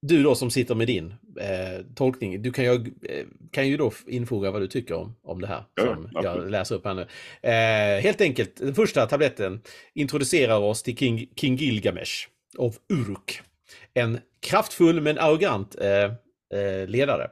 [0.00, 2.70] du då som sitter med din eh, tolkning, du kan ju,
[3.02, 6.24] eh, kan ju då infoga vad du tycker om, om det här ja, som absolut.
[6.24, 7.06] jag läser upp här nu.
[7.42, 9.60] Eh, helt enkelt, den första tabletten
[9.94, 12.12] introducerar oss till King, King Gilgamesh
[12.58, 13.40] av Uruk.
[13.94, 16.04] En kraftfull men arrogant eh,
[16.60, 17.30] eh, ledare.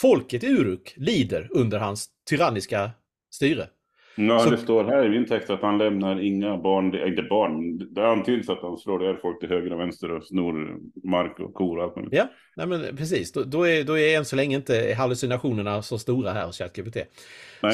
[0.00, 2.90] Folket i Uruk lider under hans tyranniska
[3.30, 3.68] styre.
[4.16, 4.50] Ja, så...
[4.50, 8.48] det står här i min text att han lämnar inga barn, inte barn, det antyds
[8.48, 11.84] att han slår ihjäl folk till höger och vänster och snor mark och kor och
[11.84, 12.14] allt möjligt.
[12.14, 13.32] Ja, nej men precis.
[13.32, 16.96] Då, då, är, då är än så länge inte hallucinationerna så stora här hos ChatGPT.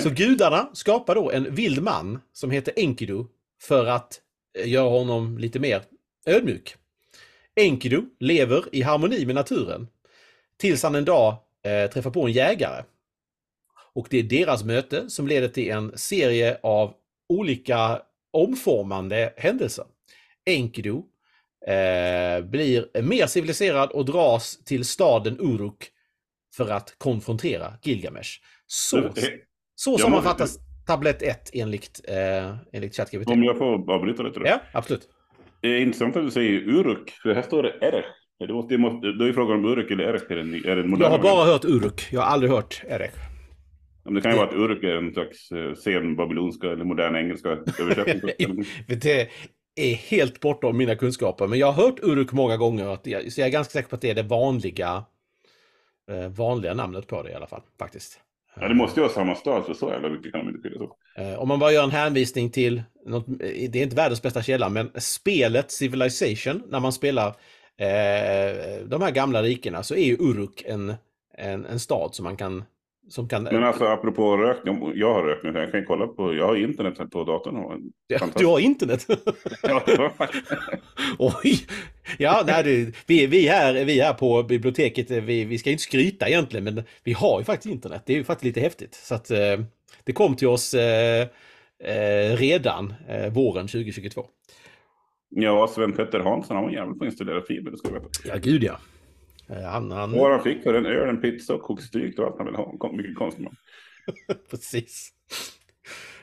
[0.02, 3.24] Så gudarna skapar då en vild man som heter Enkidu
[3.62, 4.20] för att
[4.58, 5.82] eh, göra honom lite mer
[6.26, 6.74] ödmjuk.
[7.56, 9.86] Enkidu lever i harmoni med naturen
[10.56, 12.82] tills han en dag eh, träffar på en jägare
[13.94, 16.94] och det är deras möte som leder till en serie av
[17.28, 18.02] olika
[18.32, 19.84] omformande händelser.
[20.46, 21.02] Enkidu
[21.66, 25.88] eh, blir mer civiliserad och dras till staden Uruk
[26.56, 28.30] för att konfrontera Gilgamesh.
[28.66, 29.12] Så,
[29.74, 33.28] så sammanfattas tablett 1 enligt, eh, enligt ChatGPT.
[33.28, 34.46] Om jag får avbryta lite då?
[34.46, 35.08] Ja, absolut.
[35.60, 38.04] Det är intressant att du säger Uruk, för här står det Erech.
[38.68, 41.10] Det måste, det är frågan om Uruk eller Erech är en, är en modern Jag
[41.10, 43.31] har bara hört Uruk, jag har aldrig hört Erech.
[44.04, 47.48] Det kan ju vara att Uruk är en slags eh, sen babylonska eller modern engelska
[47.48, 48.64] översättning.
[48.86, 49.28] det
[49.74, 52.96] är helt bortom mina kunskaper, men jag har hört Uruk många gånger.
[53.30, 55.04] så jag är ganska säker på att det är det vanliga,
[56.10, 58.20] eh, vanliga namnet på det i alla fall, faktiskt.
[58.60, 60.78] Ja, det måste ju vara samma stad, för så jävla mycket kan de inte skilja
[60.78, 64.42] sig eh, Om man bara gör en hänvisning till, något, det är inte världens bästa
[64.42, 67.26] källa, men spelet Civilization, när man spelar
[67.76, 70.94] eh, de här gamla rikena, så är ju Uruk en,
[71.38, 72.64] en, en stad som man kan
[73.08, 73.42] som kan...
[73.42, 77.24] Men alltså apropå rökning, jag har rökning, jag kan kolla på, jag har internet på
[77.24, 77.92] datorn.
[78.06, 79.06] Ja, du har internet?
[81.18, 81.66] Oj!
[82.18, 86.28] Ja, nej, det, vi, vi, här, vi här på biblioteket, vi, vi ska inte skryta
[86.28, 88.02] egentligen, men vi har ju faktiskt internet.
[88.06, 88.94] Det är ju faktiskt lite häftigt.
[88.94, 89.60] Så att eh,
[90.04, 91.26] det kom till oss eh,
[91.84, 94.26] eh, redan eh, våren 2022.
[95.28, 98.08] Ja, Sven Petter Hansson, han var jävligt på att installera fiber, det ska du veta.
[98.24, 98.78] Ja, gud ja.
[99.52, 100.14] Eh, Han, han...
[100.14, 102.92] Och han fick för en öl, en pizza och kokstryk och allt han vill ha.
[102.92, 103.56] Mycket konstigt man.
[104.50, 105.10] Precis.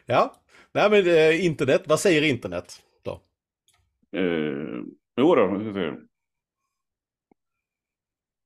[0.06, 0.36] Ja,
[0.72, 3.22] nej men eh, internet, vad säger internet då?
[4.18, 4.84] Eh,
[5.18, 5.62] jo då.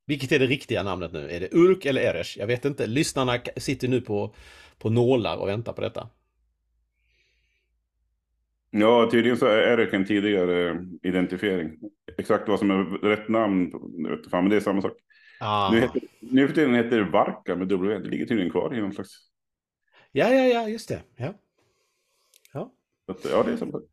[0.05, 1.29] Vilket är det riktiga namnet nu?
[1.29, 2.39] Är det Urk eller Eresh?
[2.39, 2.87] Jag vet inte.
[2.87, 4.35] Lyssnarna sitter nu på,
[4.77, 6.09] på nålar och väntar på detta.
[8.75, 11.71] Ja, tydligen så är det en tidigare identifiering.
[12.17, 13.71] Exakt vad som är rätt namn,
[14.09, 14.91] vet fan, men det är samma sak.
[15.39, 15.71] Ah.
[15.71, 18.81] Nu, heter, nu för tiden heter det Varka med W, det ligger tydligen kvar i
[18.81, 19.09] någon slags...
[20.11, 21.01] Ja, ja, ja, just det.
[21.15, 21.33] Ja.
[22.53, 22.71] Ja.
[23.07, 23.83] att, Ja, det är samma sak.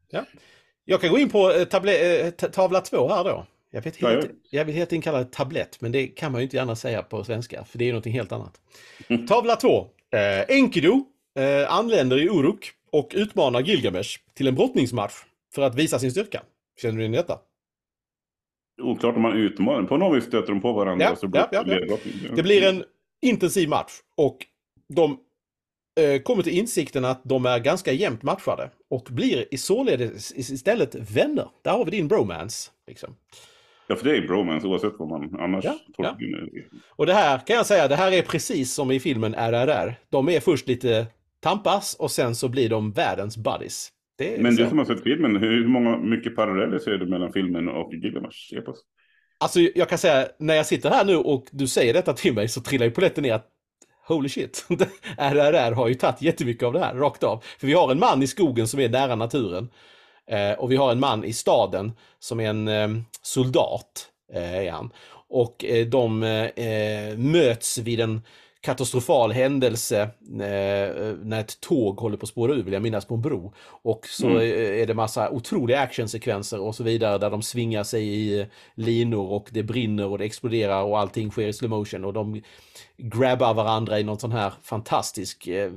[0.84, 3.46] Jag kan gå in på eh, table- eh, ta- tavla 2 här då.
[3.70, 4.30] Jag, vet Ja, helt, ja.
[4.58, 7.02] jag vill helt enkelt kalla det tablett, men det kan man ju inte gärna säga
[7.02, 8.60] på svenska, för det är någonting helt annat.
[9.28, 9.86] Tavla 2.
[10.12, 10.92] Eh, Enkidu
[11.38, 15.14] eh, anländer i Uruk och utmanar Gilgamesh till en brottningsmatch
[15.54, 16.42] för att visa sin styrka.
[16.82, 17.38] Känner du in detta?
[18.82, 19.82] Oklart om man utmanar.
[19.88, 21.04] På något vis stöter de på varandra.
[21.04, 21.86] Ja, så ja, ja, blir ja.
[21.86, 22.14] brottning.
[22.36, 22.84] Det blir en
[23.22, 24.46] intensiv match och
[24.88, 25.18] de
[26.00, 30.94] eh, kommer till insikten att de är ganska jämnt matchade och blir i således istället
[30.94, 31.48] vänner.
[31.62, 32.70] Där har vi din bromance.
[32.86, 33.16] Liksom.
[33.86, 36.64] Ja, för det är bromance oavsett vad man annars Ja, tolkar i.
[36.88, 39.94] Och det här kan jag säga, det här är precis som i filmen RRR.
[40.10, 41.06] De är först lite
[41.40, 43.92] tampas och sen så blir de världens buddies.
[44.18, 47.32] Det är Men du som har sett filmen, hur många, mycket paralleller ser du mellan
[47.32, 48.78] filmen och Gilgamesh epos?
[49.38, 52.48] Alltså jag kan säga, när jag sitter här nu och du säger detta till mig
[52.48, 53.46] så trillar ju polletten ner att
[54.06, 54.66] Holy shit,
[55.18, 57.44] RRR har ju tagit jättemycket av det här, rakt av.
[57.58, 59.68] För vi har en man i skogen som är nära naturen.
[60.30, 62.88] Eh, och vi har en man i staden som är en eh,
[63.22, 64.06] soldat.
[64.32, 64.90] Eh, är han.
[65.28, 66.20] Och de
[67.16, 68.22] möts vid en
[68.62, 73.14] katastrofal händelse eh, när ett tåg håller på att spåra ur, vill jag minnas, på
[73.14, 73.52] en bro.
[73.82, 74.42] Och så Mm.
[74.82, 79.48] är det massa otroliga actionsekvenser och så vidare där de svingar sig i linor och
[79.52, 82.42] det brinner och det exploderar och allting sker i slow motion och de
[82.98, 85.72] grabbar varandra i någon sån här fantastisk eh,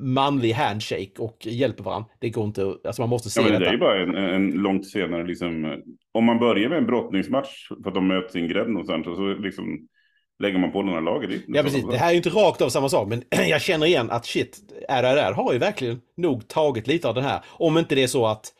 [0.00, 2.08] manlig handshake och hjälper varandra.
[2.18, 3.68] Det går inte, alltså man måste se Ja, men det detta.
[3.68, 7.88] är ju bara en, en långt senare, liksom, om man börjar med en brottningsmatch för
[7.88, 9.88] att de möts i en gränd någonstans, och så liksom
[10.40, 11.40] lägger man på några lager.
[11.46, 14.10] Ja precis, det här är ju inte rakt av samma sak men jag känner igen
[14.10, 17.40] att shit, RRR har ju verkligen nog tagit lite av den här.
[17.48, 18.52] Om inte det är så att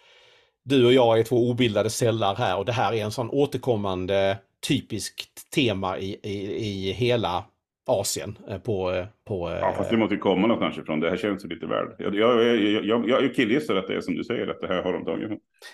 [0.64, 4.38] du och jag är två obildade celler här och det här är en sån återkommande
[4.68, 7.44] typiskt tema i, i, i hela
[7.86, 8.92] Asien eh, på...
[8.92, 11.00] eh, på Ja, fast det måste ju komma någonstans ifrån.
[11.00, 11.86] Det här känns ju lite väl.
[11.98, 14.82] Jag, jag, jag, jag, jag killgissar att det är som du säger, att det här
[14.82, 15.30] har de tagit.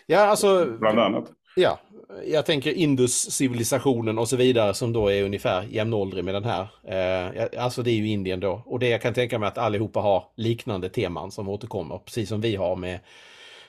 [0.07, 1.25] ja, alltså, Bland annat
[1.57, 1.79] ja,
[2.27, 6.69] jag tänker Indus-civilisationen och så vidare som då är ungefär jämnåldrig med den här.
[6.85, 8.63] Eh, alltså det är ju Indien då.
[8.67, 12.41] Och det jag kan tänka mig att allihopa har liknande teman som återkommer, precis som
[12.41, 13.01] vi har med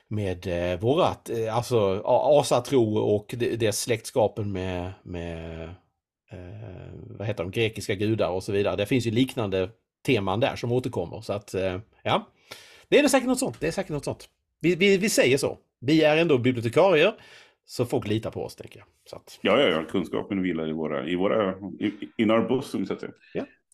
[0.08, 5.64] med eh, vårat, eh, alltså asatro och det, det släktskapen med, med
[6.32, 8.76] eh, vad heter de, grekiska gudar och så vidare.
[8.76, 9.70] Det finns ju liknande
[10.06, 11.22] teman där som återkommer.
[11.22, 12.28] Så att, eh, ja,
[12.90, 13.60] det är det säkert något sånt.
[13.60, 14.30] Det är säkert något sånt.
[14.60, 15.58] Vi, vi, vi säger så.
[15.80, 17.14] Vi är ändå bibliotekarier,
[17.70, 18.88] så folk litar på oss, tänker jag.
[19.06, 22.86] Så, att, Ja, ja, ja, kunskapen vilar i våra, i våra, i, in our bosom
[22.86, 23.12] så att säga.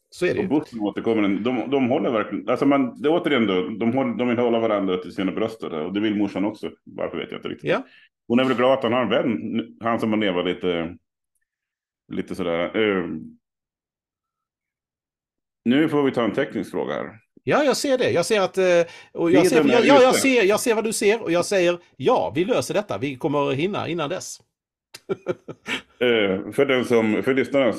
[0.09, 3.47] så är det Och bosom återkommer, de, de håller verkligen, alltså man, det är återigen
[3.47, 6.71] då, de, håller, de vill hålla varandra till sina bröst och det, vill morsan också.
[6.83, 7.69] Varför vet jag inte riktigt.
[7.69, 7.83] Ja.
[8.27, 10.97] Hon är väl glad att han har en vän, han som har levat lite,
[12.11, 12.77] lite sådär.
[12.77, 13.05] Eh,
[15.65, 17.19] nu får vi ta en teknisk fråga här.
[17.43, 18.11] Ja, jag ser det.
[18.11, 18.57] Jag ser att...
[18.57, 18.63] eh,
[19.13, 21.45] Och jag, ser, är ja, ja, jag, ser, jag ser vad du ser och jag
[21.45, 22.97] säger ja, vi löser detta.
[22.97, 24.37] Vi kommer hinna innan dess.
[25.99, 27.73] Eh, för den som, för lyssnarna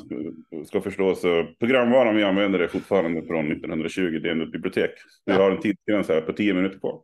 [0.67, 4.91] ska förstå så programvaran vi använder är fortfarande från 1920, det är ändå ett bibliotek.
[5.27, 7.03] Vi har en tidsgräns här på 10 minuter på.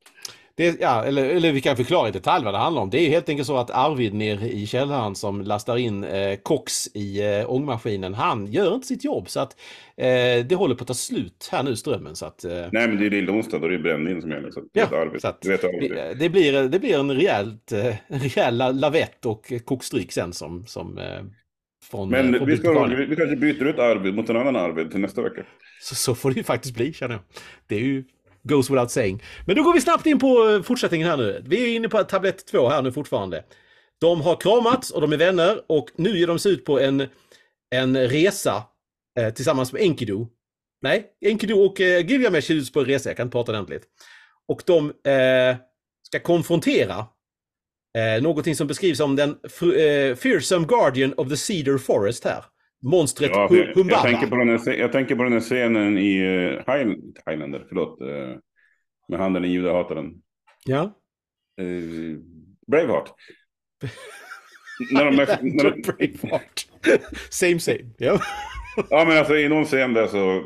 [0.61, 2.91] Det, ja, eller, eller vi kan förklara i detalj vad det handlar om.
[2.91, 6.87] Det är helt enkelt så att Arvid nere i källaren som lastar in eh, koks
[6.95, 9.29] i eh, ångmaskinen, han gör inte sitt jobb.
[9.29, 9.57] Så att
[9.97, 10.07] eh,
[10.47, 12.17] det håller på att ta slut här nu, strömmen.
[12.17, 14.51] Så att, eh, Nej, men det är lilla onsdag, då är det brännvin som gäller.
[14.51, 15.21] Så Ja, det Arvid.
[15.21, 15.91] så att- vet Arvid.
[15.91, 20.67] det, det, blir, det blir en rejält, eh, rejäl la- lavett och kokstryk sen som,
[20.67, 21.05] som eh,
[21.91, 24.91] från, eh, Men från vi, ska, vi kanske byter ut Arvid mot en annan Arvid
[24.91, 25.43] till nästa vecka.
[25.83, 27.23] Så, så får det ju faktiskt bli, känner jag.
[27.67, 28.05] Det är ju
[28.43, 29.23] goes without saying.
[29.47, 31.43] Men då går vi snabbt in på eh, fortsättningen här nu.
[31.47, 33.45] Vi är inne på tablett 2 här nu fortfarande.
[34.01, 37.07] De har kramats och de är vänner och nu ger de sig ut på en,
[37.71, 38.63] en resa
[39.19, 40.27] eh, tillsammans med Enkidu.
[40.83, 43.83] Nej, Enkidu och eh, Gilgamesh är ute på en resa, jag kan inte prata ordentligt.
[44.49, 45.57] Och de eh,
[46.03, 47.07] ska konfrontera
[47.99, 52.45] eh, någonting som beskrivs som den eh, fearsome guardian of the cedar forest här.
[52.83, 54.03] Monstret Ja, jag, jag, Humbaba.
[54.03, 56.13] tänker på den här, jag tänker på den här scenen i
[56.67, 58.01] Highland, Highlander, förlåt.
[58.03, 58.37] Uh,
[59.09, 60.15] med handen i judahataren.
[60.67, 60.93] Ja.
[61.61, 62.19] Uh,
[62.67, 63.11] Braveheart.
[64.93, 66.67] när de, är- när de, Braveheart.
[67.31, 67.91] same same.
[67.99, 68.21] Ja.
[68.91, 70.43] Ja, men alltså i någon scen där så eh,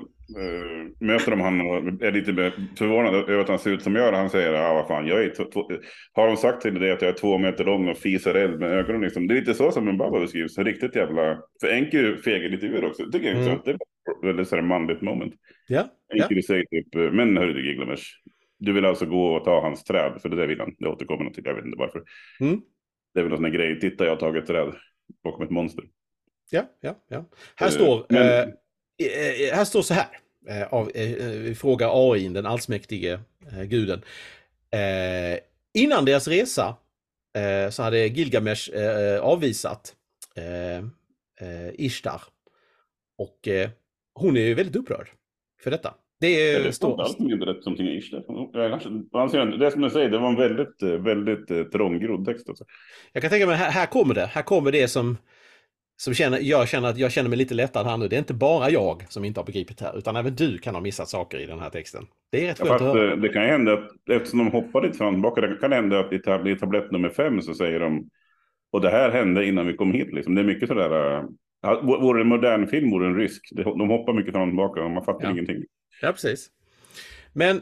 [1.00, 4.12] möter de han och är lite förvånad över att han ser ut som jag.
[4.12, 5.32] Han säger, ja vad fan, jag är
[6.12, 8.70] har de sagt till dig att jag är två meter lång och fisar eld med
[8.70, 9.26] ögonen liksom?
[9.28, 11.38] Det är lite så som en babba beskrivs, riktigt jävla...
[11.60, 13.58] För Enki fegar lite ur också, tycker jag Mm.
[13.64, 15.34] Det är väldigt sådär manligt moment.
[15.68, 15.88] Ja.
[16.08, 16.24] ja.
[16.24, 18.02] Enki säger typ, eh, men hörru du Gilgamesh,
[18.58, 20.74] du vill alltså gå och ta hans träd, för det där vill han.
[20.78, 22.02] Det återkommer till, jag vet inte varför.
[22.40, 22.60] Mm.
[23.14, 24.72] Det är väl någon sån grej, titta jag har tagit träd
[25.24, 25.84] bakom ett monster.
[26.50, 27.24] Ja, ja, ja.
[27.56, 28.46] Här Eh, står, men- eh, eh,
[29.52, 30.06] här står så här.
[30.48, 33.18] Eh, av, eh, eh, frågar AI, den allsmäktige
[33.52, 34.02] eh, guden.
[34.70, 35.38] Eh,
[35.74, 36.76] innan deras resa
[37.36, 39.94] eh, så hade Gilgamesh eh, avvisat
[40.36, 40.76] eh,
[41.48, 42.22] eh, Ishtar.
[43.18, 43.70] Och eh,
[44.14, 45.08] hon är ju väldigt upprörd
[45.62, 45.94] för detta.
[46.20, 48.10] Det är, det står alls som rätt Ish.
[48.10, 48.22] Det
[49.64, 52.48] Jag som du säger, det var en väldigt, eh, väldigt eh, trånggrodd text.
[52.48, 52.64] Alltså.
[53.12, 54.26] Jag kan tänka mig, här, här kommer det.
[54.26, 55.18] Här kommer det som,
[55.96, 58.08] som känner, jag känner att jag känner mig lite lättad här nu.
[58.08, 60.80] Det är inte bara jag som inte har begripit här, utan även du kan ha
[60.82, 62.06] missat saker i den här texten.
[62.32, 63.12] Det är rätt Ja, skönt att höra.
[63.12, 65.72] eh, det kan ju hända att eftersom de hoppar lite fram och tillbaka, det kan
[65.72, 68.08] hända att i, tab i tablett nummer fem så säger de
[68.72, 70.12] och det här hände innan vi kom hit.
[70.12, 70.34] Liksom.
[70.34, 73.48] Det är mycket sådär, uh, vore det en modern film vore det en rysk.
[73.54, 75.30] De hoppar mycket fram och tillbaka och man fattar Ja.
[75.30, 75.64] ingenting.
[76.02, 76.48] Ja, precis.
[77.32, 77.56] Men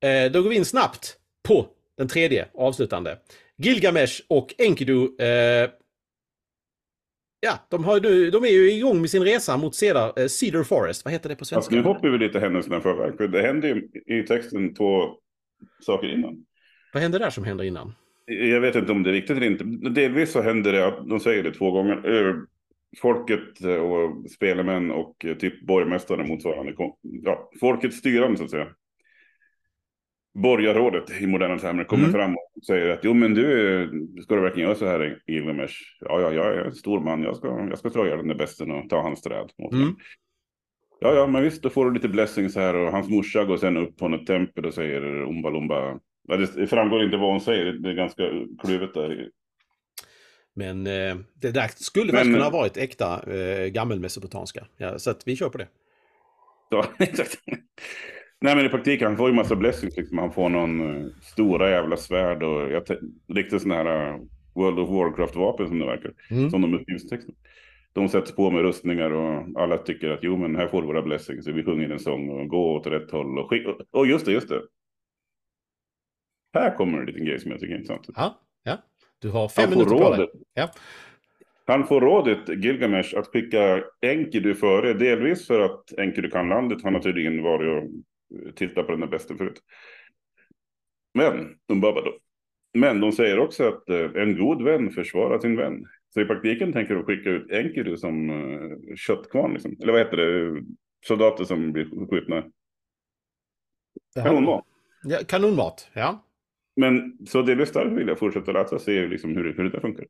[0.00, 1.16] eh, då går vi in snabbt
[1.48, 1.66] på
[1.98, 3.18] den tredje avslutande.
[3.56, 5.70] Gilgamesh och Enkidu eh,
[7.40, 11.04] Ja, de, har, de är ju igång med sin resa mot Cedar, eh, Cedar Forest.
[11.04, 11.74] Vad heter det på svenska?
[11.74, 13.16] nu hoppar vi lite händelserna förväg.
[13.16, 13.88] För det händer ju
[14.20, 15.02] i texten två
[15.80, 16.44] saker innan.
[16.92, 17.94] Vad hände där som händer innan?
[18.26, 19.64] Jag vet inte om det är riktigt eller inte.
[19.90, 22.34] Delvis så händer det att, de säger det två gånger, eh,
[23.00, 28.66] folket eh, och spelarmän och typ borgmästare motsvarande, ja, folkets styrande så att säga.
[30.34, 32.14] Borgarrådet i moderna termer kommer Mm.
[32.14, 33.42] fram och säger att jo men du,
[34.22, 35.74] ska du verkligen göra så här Gilgamesh?
[36.00, 38.70] Ja, ja, jag är en stor man, jag ska, jag ska slå den där besten
[38.70, 39.50] och ta hans träd.
[39.58, 39.84] åt Mm.
[39.86, 39.94] mig."
[41.00, 43.76] Ja, ja, men visst, då får du lite blessings här och hans morsa går sen
[43.76, 45.98] upp på något tempel och säger umba lumba.
[46.28, 48.22] Ja, det framgår inte vad hon säger, det är ganska
[48.64, 49.28] kluvet där.
[50.54, 54.66] Men eh, det där skulle faktiskt kunna ha varit äkta eh, gammelmesopotanska.
[54.76, 55.68] Ja, så att vi kör på det.
[56.70, 57.38] Ja, exakt.
[58.40, 59.96] Nej, men i praktiken, han får ju massa blessings.
[59.96, 60.18] Liksom.
[60.18, 62.82] Han får någon uh, stora jävla svärd och jag
[63.28, 64.20] riktigt sådana här uh,
[64.54, 66.12] World of Warcraft-vapen som det verkar.
[66.30, 66.50] Mm.
[66.50, 67.34] Som de beskrivs i texten.
[67.92, 71.02] De sätts på med rustningar och alla tycker att jo, men här får du våra
[71.02, 71.46] blessings.
[71.46, 73.38] Vi sjunger en sång och gå åt rätt håll.
[73.38, 74.62] Och, och, och just det, just det.
[76.54, 78.08] Här kommer en liten grej som jag tycker är intressant.
[78.16, 78.78] Ja, ja.
[79.18, 80.28] Du har fem minuter på dig.
[80.54, 80.70] Ja.
[81.66, 84.94] Han får rådet, Gilgamesh, att skicka Enkidu före.
[84.94, 86.82] Delvis för att Enkidu kan landet.
[86.82, 87.90] Han har tydligen varit och
[88.34, 89.60] eh, tittat på den där besten förut.
[91.14, 92.18] Men, Umbaba då.
[92.74, 95.84] Men de säger också att eh, en god vän försvarar sin vän.
[96.14, 99.52] Så i praktiken tänker de skicka ut Enkidu som uh, köttkvarn.
[99.52, 99.76] Liksom.
[99.82, 100.62] Eller vad heter det?
[101.06, 102.44] Soldater som blir skjutna.
[104.14, 104.64] Kanonmat.
[105.02, 106.24] Ja, kanonmat, ja.
[106.80, 109.70] Men så delvis därför vill jag fortsätta läsa och se liksom hur, det- hur det
[109.70, 110.04] där funkar.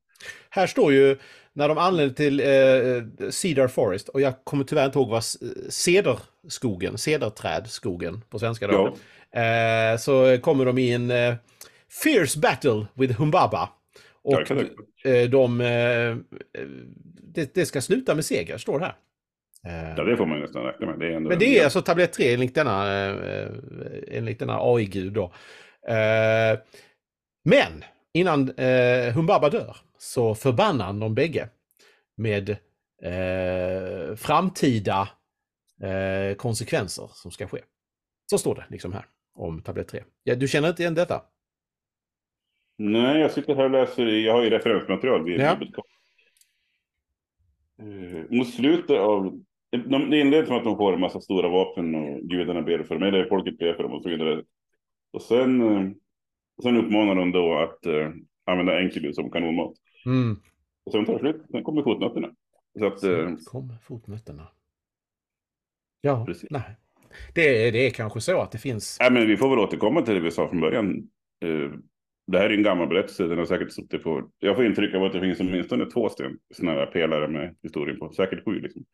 [0.51, 1.17] Här står ju
[1.53, 5.39] när de anländer till eh, Cedar Forest och jag kommer tyvärr inte ihåg vad s-
[5.75, 8.97] cederskogen, cederträdskogen på svenska då.
[9.33, 9.41] Ja.
[9.93, 11.35] Eh, så kommer de i en eh,
[12.05, 13.69] fierce battle with Humbaba.
[14.23, 14.67] Och Ja, det
[15.05, 15.23] det.
[15.23, 16.17] eh, de, eh,
[17.35, 18.95] det, det ska sluta med seger, står det här.
[19.67, 20.99] Eh, Ja, det får man ju nästan räkna med.
[20.99, 23.49] Det men det är alltså tablett 3 enligt denna, eh,
[24.11, 25.33] enligt denna AI-gud då.
[25.89, 26.59] Eh,
[27.45, 31.49] men innan eh, Humbaba dör så förbannar han dem bägge
[32.17, 32.51] med
[33.03, 35.09] eh, framtida
[35.83, 37.61] eh, konsekvenser som ska ske.
[38.31, 40.05] Så står det liksom här om tablett 3.
[40.23, 41.23] Ja, du känner inte igen detta?
[42.79, 44.07] Nej, jag sitter här och läser.
[44.07, 45.25] Jag har ju referensmaterial.
[45.25, 45.59] Vid Ja.
[45.61, 45.83] ja.
[47.85, 49.43] uh, mot slutet av...
[49.71, 52.95] De, det inleds med att de får en massa stora vapen och gudarna ber för
[52.95, 53.03] dem.
[53.03, 54.43] Eller folket ber för dem och så vidare.
[55.11, 55.91] Och sen, eh,
[56.63, 58.09] sen uppmanar de då att uh,
[58.45, 59.73] använda Enkidu som kanonmat.
[60.07, 60.37] Mm.
[60.85, 61.43] Och sen tar det slut.
[61.51, 62.31] Sen kommer fotnötterna.
[62.79, 63.03] Så att...
[63.05, 64.49] eh, Sen kom fotnötterna.
[66.01, 66.51] Ja, Precis.
[66.51, 66.77] nej.
[67.35, 68.97] Det, är- det är kanske så att det finns...
[69.01, 70.97] Nej, men vi får väl återkomma till det vi sa från början.
[71.45, 71.71] Eh,
[72.27, 74.31] det här är en gammal berättelse, den har säkert suttit på...
[74.39, 77.99] Jag får intryck av att det finns åtminstone två sten, sådana här pelare med historien
[77.99, 78.13] på.
[78.13, 78.85] Säkert sju liksom.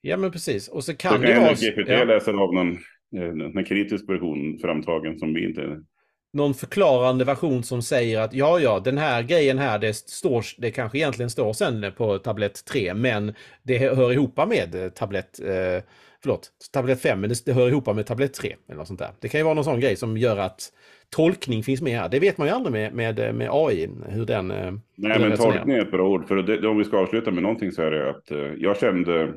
[0.00, 0.68] Ja, men precis.
[0.68, 1.52] Och så Så kan kan det vara...
[1.52, 2.04] GPT ja.
[2.04, 2.78] läser av någon, eh,
[3.56, 5.80] en kritisk version framtagen som vi inte...
[6.32, 10.70] någon förklarande version som säger att ja, ja, den här grejen här, det står, det
[10.70, 15.82] kanske egentligen står sen på tablett 3, men det hör ihop med eh, tablett, eh,
[16.22, 19.10] förlåt, tablett 5, men det, det hör ihop med tablett 3 eller något sånt där.
[19.20, 20.72] Det kan ju vara någon sån grej som gör att
[21.10, 22.08] tolkning finns med här.
[22.08, 24.50] Det vet man ju aldrig med, med, med AI, hur den...
[24.50, 26.28] eh, Nej, men tolkning är ett bra ord.
[26.28, 29.34] För det, om vi ska avsluta med någonting så är det att eh, jag kände,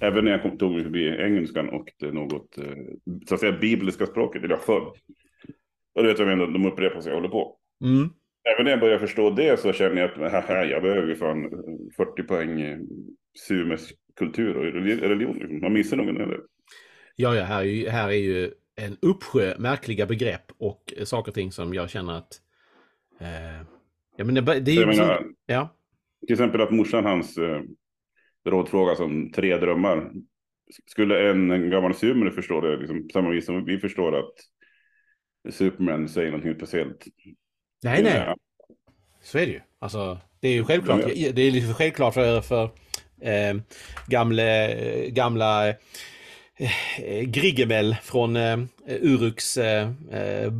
[0.00, 2.64] även när jag kom, tog mig förbi engelskan och det något, eh,
[3.28, 4.92] så att säga, bibliska språket, eller förr.
[5.94, 7.56] Och du vet, jag menar, de upprepar sig och håller på.
[7.84, 8.08] Mm.
[8.54, 11.50] Även när jag börjar förstå det så känner jag att haha, jag behöver ju fan
[11.96, 12.78] 40 poäng
[13.38, 15.38] Sumes kultur och religion.
[15.38, 15.60] Liksom.
[15.60, 16.40] Man missar någon eller?
[17.16, 21.34] Ja, ja, här är, ju, här är ju en uppsjö märkliga begrepp och saker och
[21.34, 22.40] ting som jag känner att...
[23.20, 23.66] Eh,
[24.16, 24.86] ja, men det, det är ju...
[24.86, 25.76] Menar, som, ja.
[26.26, 27.60] Till exempel att morsan hans eh,
[28.48, 30.10] rådfråga som tre drömmar.
[30.86, 34.34] Skulle en, gammal sumer förstå det liksom, på samma vis som vi förstår att
[35.54, 37.04] Superman säger någonting speciellt?
[37.82, 38.34] Nej, nej.
[39.22, 39.60] Så är det ju.
[39.78, 41.00] Alltså, det är ju självklart.
[41.06, 42.64] Det är liksom självklart för, för
[43.20, 43.56] eh,
[44.06, 44.42] gamla,
[45.08, 45.74] gamla
[46.60, 50.52] eh, Griggemel från eh, Uruks eh, eh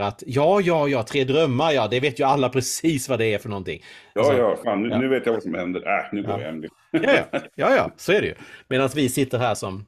[0.00, 3.38] att ja, ja, ja, Tre drömmar, ja, det vet ju alla precis vad det är
[3.38, 3.82] för någonting.
[4.14, 4.98] Ja, alltså, ja, fan, nu, ja.
[4.98, 5.80] nu, vet jag vad som händer.
[5.80, 6.40] Äh, nu går ja.
[6.40, 6.64] jag hem.
[6.90, 7.00] ja,
[7.32, 8.34] ja, ja, ja, så är det ju.
[8.68, 9.86] Medan vi sitter här som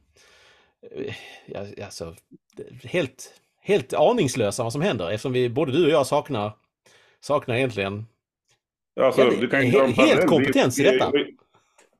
[0.97, 1.15] eh,
[1.47, 2.15] ja, alltså,
[2.85, 6.53] helt, helt aningslösa vad som händer eftersom vi, både du och jag saknar,
[7.21, 8.07] saknar egentligen
[9.01, 11.11] alltså, du kan helt, helt kompetens i detta.
[11.11, 11.37] Vi,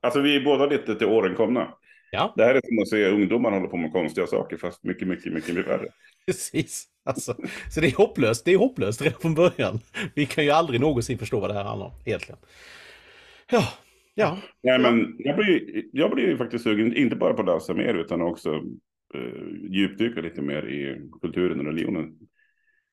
[0.01, 1.75] alltså vi är båda lite till åren komna.
[2.15, 2.33] Ja.
[2.37, 5.33] Det här är som att se ungdomar hålla på med konstiga saker, fast mycket, mycket,
[5.33, 5.89] mycket, mycket värre.
[6.27, 6.85] Precis.
[7.05, 7.37] Alltså,
[7.71, 8.45] så det är hopplöst.
[8.45, 9.81] Det är hopplöst redan från början.
[10.15, 12.39] Vi kan ju aldrig någonsin förstå vad det här handlar om, egentligen.
[13.51, 13.69] Ja,
[14.15, 14.39] ja.
[14.63, 17.95] Nej, men jag blir, jag blir ju faktiskt sugen, inte bara på att läsa mer,
[17.95, 18.51] utan också
[19.15, 22.19] uh, djupdyka lite mer i kulturen och religionen.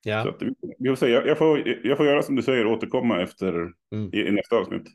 [0.03, 0.23] Ja.
[0.23, 0.41] Så att,
[0.79, 3.53] vi får jag, jag, får, jag får göra som du säger, återkomma efter
[3.91, 4.09] mm.
[4.13, 4.87] i, i nästa avsnitt.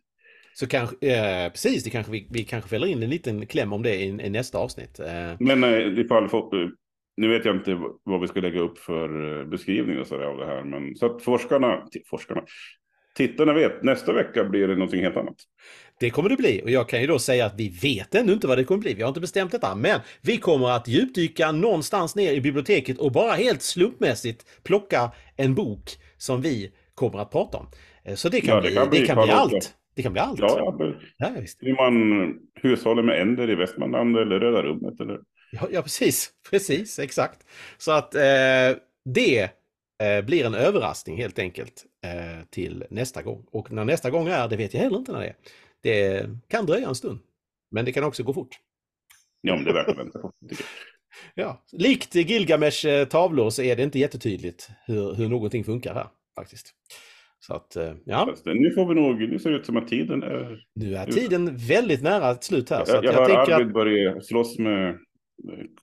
[0.55, 3.83] Så kanske, eh, precis, det kanske vi, vi kanske fäller in en liten kläm om
[3.83, 5.01] det i, i nästa avsnitt.
[5.01, 5.33] Eh.
[5.41, 6.73] Men eh, ifall folk,
[7.17, 10.39] nu vet jag inte vad vi ska lägga upp för eh, beskrivning och sådär av
[10.39, 12.43] det här, men så att forskarna, forskarna,
[13.17, 15.37] tittarna vet, nästa vecka blir det någonting helt annat.
[16.01, 18.47] Det kommer det bli och jag kan ju då säga att vi vet ännu inte
[18.47, 18.95] vad det kommer bli.
[18.95, 23.13] Vi har inte bestämt detta, men vi kommer att djupdyka någonstans ner i biblioteket och
[23.13, 27.67] bara helt slumpmässigt plocka en bok som vi kommer att prata om.
[28.05, 29.75] Eh, så det kan, ja, det bli, kan bli, det kan bli allt.
[29.95, 30.41] Det kan bli allt.
[30.41, 31.59] Ja, ja, ja visst.
[31.63, 35.21] Hur man hushåller med änder i Västmanland eller Röda rummet eller?
[35.53, 36.31] Ja, ja precis.
[36.51, 37.47] Precis, exakt.
[37.79, 38.21] Så att eh,
[39.05, 39.43] det
[40.03, 43.47] eh, blir en överraskning helt enkelt eh, till nästa gång.
[43.51, 45.37] Och när nästa gång är, det vet jag heller inte när det är.
[45.83, 47.19] Det kan dröja en stund.
[47.71, 48.59] Men det kan också gå fort.
[49.41, 50.33] Ja, men det är värt att vänta på.
[51.35, 56.09] ja, likt Gilgamesh eh, tavlor så är det inte jättetydligt hur, hur någonting funkar här
[56.39, 56.75] faktiskt.
[57.47, 58.35] Så att, eh, ja.
[58.45, 60.65] Nu får vi nog, nu ser det ut som att tiden är...
[60.75, 62.85] Nu är tiden väldigt nära ett slut här.
[62.87, 63.73] Jag, jag, jag hör Arvid att...
[63.73, 64.99] börja slåss med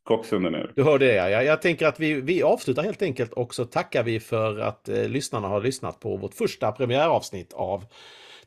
[0.04, 0.72] koxen där nere.
[0.76, 1.30] Du hör det ja.
[1.30, 4.90] Jag, jag tänker att vi, vi avslutar helt enkelt och så tackar vi för att
[4.90, 7.84] eh, lyssnarna har lyssnat på vårt första premiäravsnitt av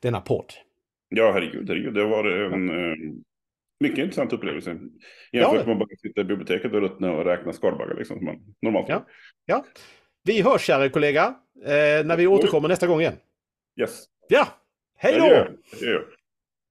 [0.01, 0.53] denna podd.
[1.09, 1.95] Ja, herregud, herregud.
[1.95, 2.97] Det var en eh,
[3.81, 4.71] mycket intressant upplevelse.
[5.33, 5.67] Jämfört ja.
[5.67, 8.89] med att bara sitta i biblioteket och ruttna och räkna skalbaggar liksom, som man normalt
[8.89, 9.07] ja.
[9.47, 9.65] ja.
[10.25, 11.35] Vi hörs, kära kollega, eh,
[12.05, 13.17] när vi återkommer nästa gång igen.
[13.81, 14.05] Yes.
[14.29, 14.49] Ja,
[14.97, 15.47] hej då!